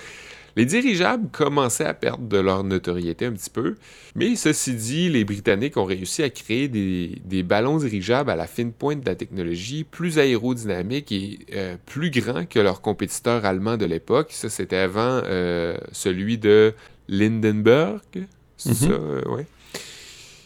[0.57, 3.75] Les dirigeables commençaient à perdre de leur notoriété un petit peu,
[4.15, 8.73] mais ceci dit, les Britanniques ont réussi à créer des, ballons dirigeables à la fine
[8.73, 13.85] pointe de la technologie, plus aérodynamiques et euh, plus grands que leurs compétiteurs allemands de
[13.85, 14.29] l'époque.
[14.31, 16.75] Ça, c'était avant euh, celui de
[17.09, 18.01] Lindenberg.
[18.57, 18.75] C'est mm-hmm.
[18.75, 19.47] ça, euh, ouais?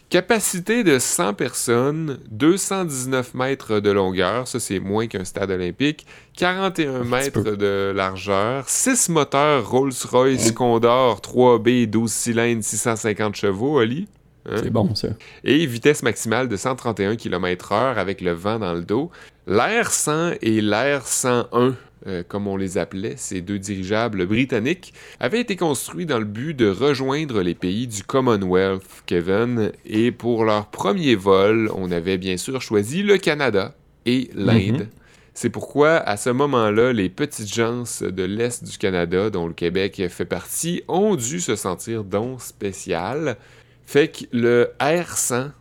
[0.09, 7.03] Capacité de 100 personnes, 219 mètres de longueur, ça c'est moins qu'un stade olympique, 41
[7.03, 14.07] mètres de largeur, 6 moteurs Rolls-Royce Condor 3B 12 cylindres 650 chevaux, Oli.
[14.47, 14.55] Hein?
[14.63, 15.09] C'est bon ça.
[15.43, 19.11] Et vitesse maximale de 131 km/h avec le vent dans le dos.
[19.45, 21.75] L'air 100 et l'air 101
[22.07, 26.53] euh, comme on les appelait, ces deux dirigeables britanniques, avaient été construits dans le but
[26.53, 32.37] de rejoindre les pays du Commonwealth, Kevin, et pour leur premier vol, on avait bien
[32.37, 33.75] sûr choisi le Canada
[34.05, 34.81] et l'Inde.
[34.81, 34.89] Mhm.
[35.33, 40.01] C'est pourquoi, à ce moment-là, les petites gens de l'Est du Canada, dont le Québec
[40.09, 43.37] fait partie, ont dû se sentir don spécial.
[43.85, 45.51] Fait que le R100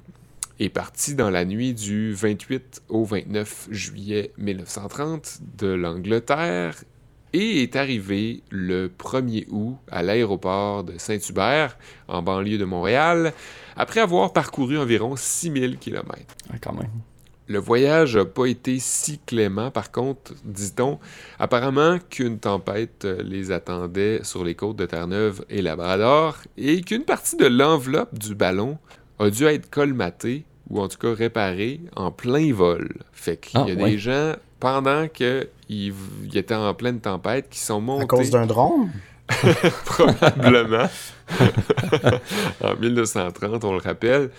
[0.61, 6.75] est parti dans la nuit du 28 au 29 juillet 1930 de l'Angleterre
[7.33, 11.77] et est arrivé le 1er août à l'aéroport de Saint-Hubert,
[12.09, 13.33] en banlieue de Montréal,
[13.77, 16.17] après avoir parcouru environ 6000 km.
[16.51, 16.91] Ah, quand même.
[17.47, 20.99] Le voyage n'a pas été si clément, par contre, dit-on,
[21.39, 27.37] apparemment qu'une tempête les attendait sur les côtes de Terre-Neuve et Labrador, et qu'une partie
[27.37, 28.79] de l'enveloppe du ballon
[29.19, 32.89] a dû être colmatée ou en tout cas réparée en plein vol.
[33.13, 35.95] Fait qu'il y a ah, des gens, pendant qu'ils
[36.35, 38.05] étaient en pleine tempête, qui sont montés...
[38.05, 38.91] À cause d'un drone?
[39.85, 40.89] Probablement.
[42.63, 44.31] en 1930, on le rappelle.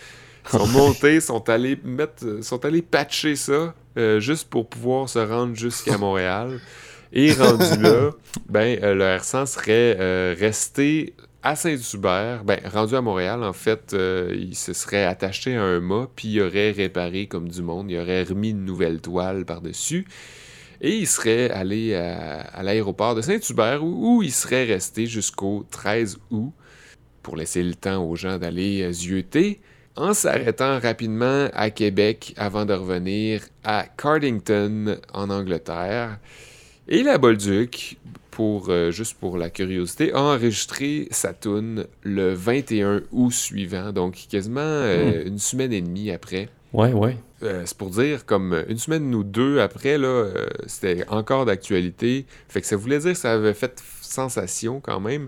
[0.51, 5.19] Ils sont montés, sont allés mettre, sont allés patcher ça euh, juste pour pouvoir se
[5.19, 6.59] rendre jusqu'à Montréal.
[7.11, 8.11] Et rendu là,
[8.49, 13.93] ben, euh, le R100 serait euh, resté à Saint-Hubert, ben, rendu à Montréal, en fait,
[13.93, 17.89] euh, il se serait attaché à un mât, puis il aurait réparé comme du monde,
[17.89, 20.05] il aurait remis une nouvelle toile par-dessus,
[20.81, 26.51] et il serait allé à, l'aéroport de Saint-Hubert, où, il serait resté jusqu'au 13 août,
[27.23, 29.61] pour laisser le temps aux gens d'aller zioter,
[29.95, 36.19] en s'arrêtant rapidement à Québec avant de revenir à Cardington, en Angleterre.
[36.87, 37.97] Et la Bolduc,
[38.39, 44.15] pour, euh, juste pour la curiosité, a enregistré sa tune le 21 août suivant, donc
[44.29, 45.27] quasiment euh, hmm.
[45.27, 46.47] une semaine et demie après.
[46.71, 47.17] Ouais, ouais.
[47.41, 50.29] c'est pour dire, comme une semaine ou deux après, là,
[50.67, 52.25] c'était encore d'actualité.
[52.47, 55.27] Fait que ça voulait dire que ça avait fait sensation quand même.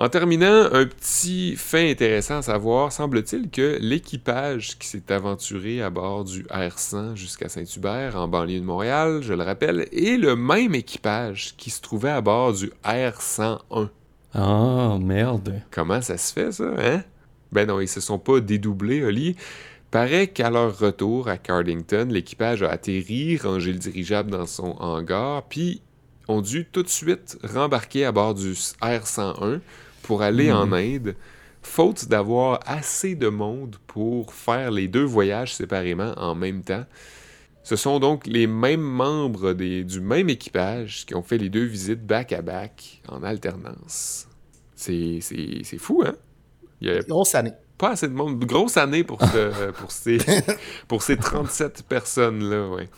[0.00, 5.90] En terminant, un petit fait intéressant à savoir, semble-t-il que l'équipage qui s'est aventuré à
[5.90, 10.74] bord du R100 jusqu'à Saint-Hubert, en banlieue de Montréal, je le rappelle, est le même
[10.74, 13.90] équipage qui se trouvait à bord du R101.
[14.32, 15.60] Ah, merde.
[15.70, 17.04] Comment ça se fait, ça, hein?
[17.52, 19.36] Ben non, ils se sont pas dédoublés, Oli.
[19.90, 25.42] Paraît qu'à leur retour à Cardington, l'équipage a atterri, rangé le dirigeable dans son hangar,
[25.42, 25.82] puis
[26.26, 29.60] ont dû tout de suite rembarquer à bord du R101
[30.02, 30.72] pour aller en hmm.
[30.74, 31.16] Inde,
[31.62, 36.84] faute d'avoir assez de monde pour faire les deux voyages séparément en même temps.
[37.62, 42.04] Ce sont donc les mêmes membres du même équipage qui ont fait les deux visites
[42.04, 44.26] back-à-back en alternance.
[44.74, 45.20] C'est
[45.78, 46.14] fou, hein?
[47.06, 47.52] grosse année.
[47.76, 48.44] Pas assez de monde.
[48.44, 49.18] Grosse année pour,
[49.78, 50.18] pour, ces,
[50.88, 52.88] pour ces 37 personnes-là, ouais.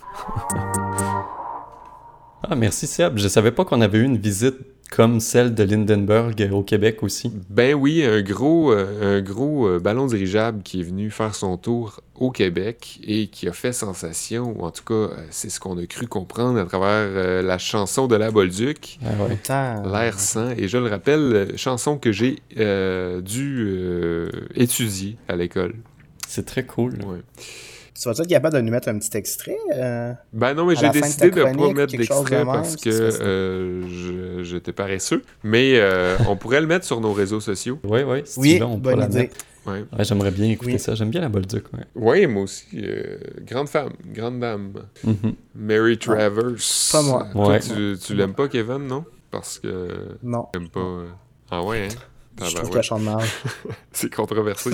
[2.45, 3.18] Ah, merci Seb.
[3.18, 4.57] Je savais pas qu'on avait eu une visite
[4.90, 7.32] comme celle de Lindenberg au Québec aussi.
[7.49, 11.57] Ben oui, un gros, euh, un gros euh, ballon dirigeable qui est venu faire son
[11.57, 15.61] tour au Québec et qui a fait sensation, ou en tout cas, euh, c'est ce
[15.61, 20.51] qu'on a cru comprendre à travers la chanson de la Bolduc, ah L'air sang.
[20.59, 22.43] Et je le rappelle, chanson que j'ai
[23.22, 25.74] dû étudier à l'école.
[26.28, 26.95] C'est très cool.
[27.05, 27.22] Ouais.
[28.03, 29.57] Tu vas être capable de nous mettre un petit extrait?
[29.76, 34.72] Euh, ben non, mais j'ai décidé de ne pas mettre d'extrait parce que euh, j'étais
[34.72, 35.22] paresseux.
[35.44, 37.78] Mais euh, on pourrait le mettre sur nos réseaux sociaux.
[37.84, 38.24] Oui, oui.
[38.38, 39.30] oui, bonne idée.
[39.64, 39.84] Ouais.
[40.00, 40.96] J'aimerais bien écouter ça.
[40.96, 41.64] J'aime bien la Bolduc.
[41.72, 42.64] Oui, ouais, moi aussi.
[43.46, 44.72] grande femme, grande dame.
[45.07, 45.34] Mm-hmm.
[45.55, 46.57] Mary Travers.
[46.90, 47.28] Pas moi.
[47.30, 49.05] Toi, tu, tu l'aimes pas, Kevin, non?
[49.30, 50.16] Parce que.
[50.24, 50.48] Non.
[50.53, 51.05] T'aimes pas.
[51.53, 52.11] Ah ouais, hein?
[52.40, 53.22] Je trouve qu'elle chante mal.
[53.92, 54.70] c'est controversé.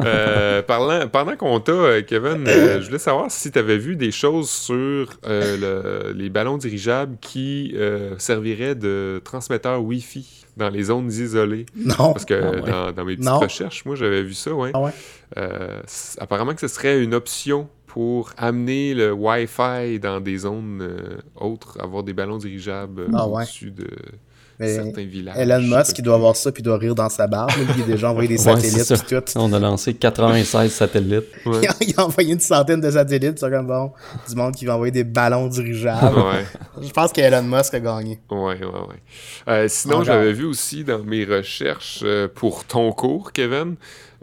[0.00, 3.96] euh, parlant, pendant qu'on t'a, euh, Kevin, euh, je voulais savoir si tu avais vu
[3.96, 7.74] des choses sur euh, les ballons dirigeables qui
[8.18, 11.66] serviraient de transmetteur Wi-Fi dans les zones isolées.
[11.76, 12.12] Non.
[12.12, 12.34] Parce que
[12.68, 14.70] ah dans, mes petites recherches, moi, j'avais vu ça, ouais.
[14.74, 14.92] Ah ouais?
[16.18, 22.02] apparemment que ce serait une option pour amener le Wi-Fi dans des zones autres, avoir
[22.02, 23.88] des ballons dirigeables ah au-dessus de
[24.68, 25.36] certains villages.
[25.38, 27.50] Elon Musk, il doit avoir ça puis doit rire dans sa barbe.
[27.76, 29.38] il a déjà envoyé des satellites et tout.
[29.38, 31.24] On a lancé 96 satellites.
[31.80, 33.92] il, a, envoyé une centaine de satellites, c'est comme bon,
[34.28, 36.16] du monde qui va envoyer des ballons dirigeables.
[36.82, 38.20] Je pense qu'Elon Musk a gagné.
[38.30, 39.02] Ouais, ouais, ouais.
[39.48, 43.76] Euh, sinon, j'avais vu aussi dans mes recherches euh, pour ton cours, Kevin,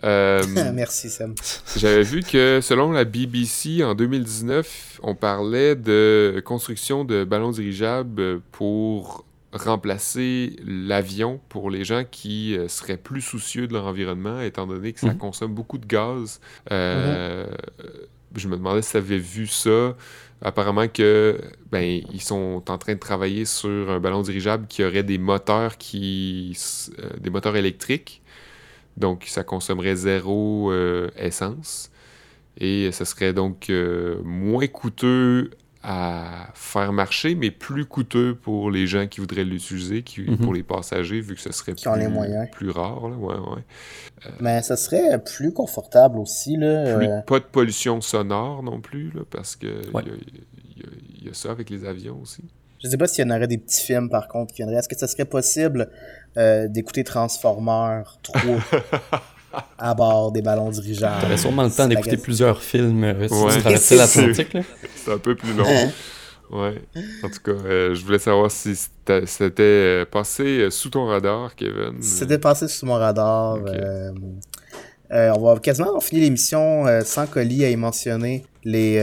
[0.03, 1.33] euh, Merci Sam.
[1.75, 8.41] J'avais vu que selon la BBC en 2019, on parlait de construction de ballons dirigeables
[8.51, 14.67] pour remplacer l'avion pour les gens qui euh, seraient plus soucieux de leur environnement, étant
[14.67, 15.17] donné que ça mhm.
[15.17, 16.41] consomme beaucoup de gaz.
[16.71, 17.87] Euh, mhm.
[18.35, 19.95] Je me demandais si tu avais vu ça.
[20.41, 21.41] Apparemment que
[21.71, 25.77] ben ils sont en train de travailler sur un ballon dirigeable qui aurait des moteurs
[25.77, 26.55] qui
[26.99, 28.21] euh, des moteurs électriques.
[28.97, 30.71] Donc ça consommerait zéro
[31.15, 31.89] essence.
[32.59, 33.71] Et ce serait donc
[34.23, 35.51] moins coûteux
[35.83, 40.37] à faire marcher, mais plus coûteux pour les gens qui voudraient l'utiliser, qui, mhm.
[40.37, 43.09] pour les passagers, vu que ce serait plus, plus rare.
[43.09, 43.15] Là.
[43.15, 43.63] Ouais, ouais.
[44.25, 46.57] Euh, mais ça serait plus confortable aussi.
[46.57, 47.21] Là, euh.
[47.21, 49.81] Pas de pollution sonore non plus, là, parce que
[51.19, 52.43] il y, a ça avec les avions aussi.
[52.83, 54.77] Je sais pas s'il y en aurait des petits films, par contre, qui viendraient.
[54.77, 55.89] Est-ce que ça serait possible
[56.37, 58.41] euh, d'écouter Transformers 3
[59.77, 61.21] à bord des ballons dirigeables.
[61.21, 64.57] T'aurais sûrement le temps d'écouter plusieurs films euh, si tu traversais l'Atlantique.
[64.95, 65.65] C'est un peu plus long.
[65.67, 65.89] Hein?
[66.51, 66.81] ouais.
[67.23, 72.01] En tout cas, euh, je voulais savoir si c'était euh, passé sous ton radar, Kevin.
[72.01, 73.57] C'était passé sous mon radar.
[75.11, 78.99] on va quasiment finir l'émission sans colis à y mentionner les,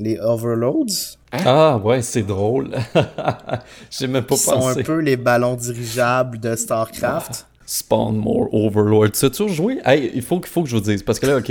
[0.00, 1.16] les overloads.
[1.34, 1.42] Hein?
[1.46, 2.70] Ah ouais, c'est drôle.
[3.90, 4.60] J'ai même pas Ils pensé.
[4.60, 7.46] sont un peu les ballons dirigeables de StarCraft.
[7.66, 9.12] Spawn More Overlord.
[9.12, 9.78] Tu as toujours joué?
[9.84, 11.02] Hey, il faut, faut que je vous dise.
[11.02, 11.50] Parce que là, OK.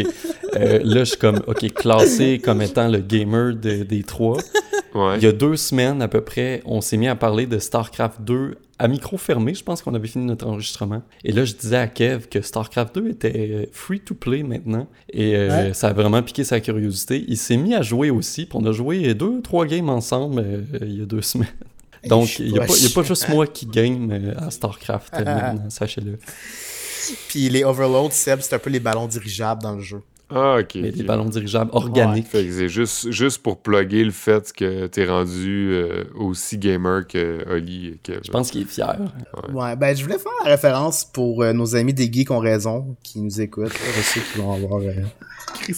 [0.55, 4.37] Euh, là, je suis comme, OK, classé comme étant le gamer des trois.
[4.93, 8.21] Il y a deux semaines à peu près, on s'est mis à parler de StarCraft
[8.21, 9.53] 2 à micro fermé.
[9.53, 11.01] Je pense qu'on avait fini notre enregistrement.
[11.23, 14.87] Et là, je disais à Kev que StarCraft 2 était euh, free to play maintenant.
[15.09, 17.23] Et euh, ça a vraiment piqué sa curiosité.
[17.27, 18.45] Il s'est mis à jouer aussi.
[18.45, 21.47] Puis on a joué deux, trois games ensemble il y a deux semaines.
[22.05, 26.17] Donc, il n'y a, pas juste moi qui game euh, à StarCraft, euh, sachez-le.
[27.27, 30.01] Puis les overloads, Seb, c'est un peu les ballons dirigeables dans le jeu.
[30.33, 30.75] Ah, ok.
[30.75, 32.27] Mais des ballons dirigeables organiques.
[32.27, 37.07] Fait que c'est juste, juste pour plugger le fait que t'es rendu euh, aussi gamer
[37.07, 37.99] que Oli.
[38.03, 38.13] Que...
[38.23, 38.97] Je pense qu'il est fier.
[39.53, 39.75] Ouais.
[39.75, 43.19] ben je voulais faire la référence pour euh, nos amis des geeks ont raison, qui
[43.19, 44.91] nous écoutent, je sais qu'ils vont avoir euh,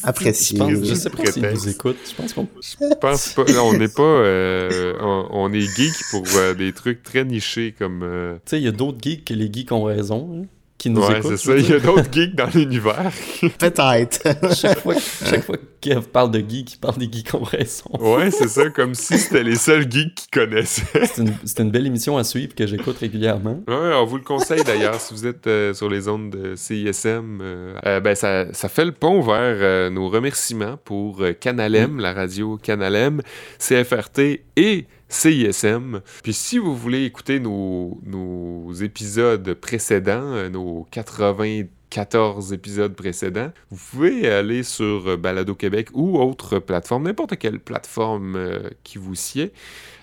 [0.04, 0.58] apprécié.
[0.58, 1.98] Je, pense, je sais pas s'ils nous écoutent.
[2.08, 2.48] Je pense qu'on.
[2.62, 3.44] Je pense pas.
[3.62, 4.04] on n'est pas.
[4.04, 6.24] Euh, on, on, est geek pour
[6.58, 8.02] des trucs très nichés comme.
[8.46, 10.42] Tu sais, il y a d'autres geeks que les geeks ont raison.
[10.42, 10.46] Hein
[10.84, 11.56] qui nous ouais, c'est ça.
[11.56, 13.10] Il y a d'autres geeks dans l'univers.
[13.58, 14.54] Peut-être.
[14.54, 17.90] chaque fois, chaque fois Kev parle de geeks, il parle des geeks en raison.
[18.02, 21.06] ouais, c'est ça, comme si c'était les seuls geeks qui connaissaient.
[21.06, 23.64] c'est une, une, belle émission à suivre que j'écoute régulièrement.
[23.66, 27.40] Ouais, on vous le conseille d'ailleurs si vous êtes euh, sur les ondes de CISM.
[27.42, 32.58] Euh, euh, ben, ça, ça, fait le pont vers nos remerciements pour Canalem, la radio
[32.58, 33.22] Canalem,
[33.58, 36.02] CFRT et CISM.
[36.24, 41.64] Puis si vous voulez écouter nos, épisodes précédents, euh, nos 80
[41.94, 47.60] 14 épisodes précédents, vous pouvez aller sur euh, Balado Québec ou autre plateforme, n'importe quelle
[47.60, 49.52] plateforme euh, qui vous sied.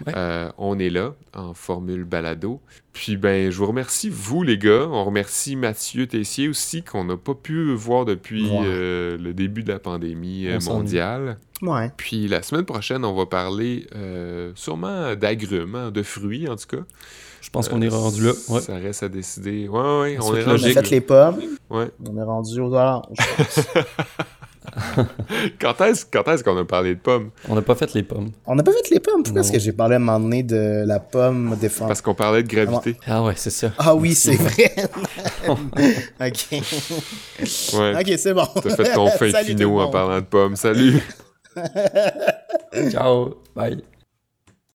[0.06, 2.60] Euh, on est là en formule Balado.
[2.92, 4.86] Puis ben, je vous remercie, vous les gars.
[4.88, 9.80] On remercie Mathieu Tessier aussi, qu'on n'a pas pu voir depuis le début de la
[9.80, 11.38] pandémie mondiale.
[11.60, 11.90] Ouais.
[11.96, 13.86] Puis la semaine prochaine, on va parler
[14.54, 16.84] sûrement d'agrumes, hein, de fruits en tout cas.
[17.40, 18.32] Je pense qu'on est rendu là.
[18.60, 19.68] Ça reste à décider.
[19.68, 20.64] Ouais, ouais, on est rendu.
[20.64, 21.40] On a fait les pommes.
[21.70, 21.90] Ouais.
[22.06, 23.16] On est rendu aux oranges.
[25.60, 27.30] quand est-ce qu'on a parlé de pommes?
[27.48, 28.30] On n'a pas fait les pommes.
[28.46, 29.22] On n'a pas fait les pommes?
[29.22, 31.88] Pourquoi est-ce que j'ai parlé à un moment donné de la pomme défense?
[31.88, 32.96] Parce qu'on parlait de gravité.
[33.06, 33.72] Ah ouais, c'est ça.
[33.78, 34.74] Ah oui, c'est vrai.
[35.48, 36.46] ok.
[37.74, 37.94] Ouais.
[38.00, 38.46] Ok, c'est bon.
[38.62, 40.56] T'as fait ton fin finaux en parlant de pommes.
[40.56, 41.00] Salut!
[42.90, 43.34] Ciao.
[43.56, 43.82] Bye.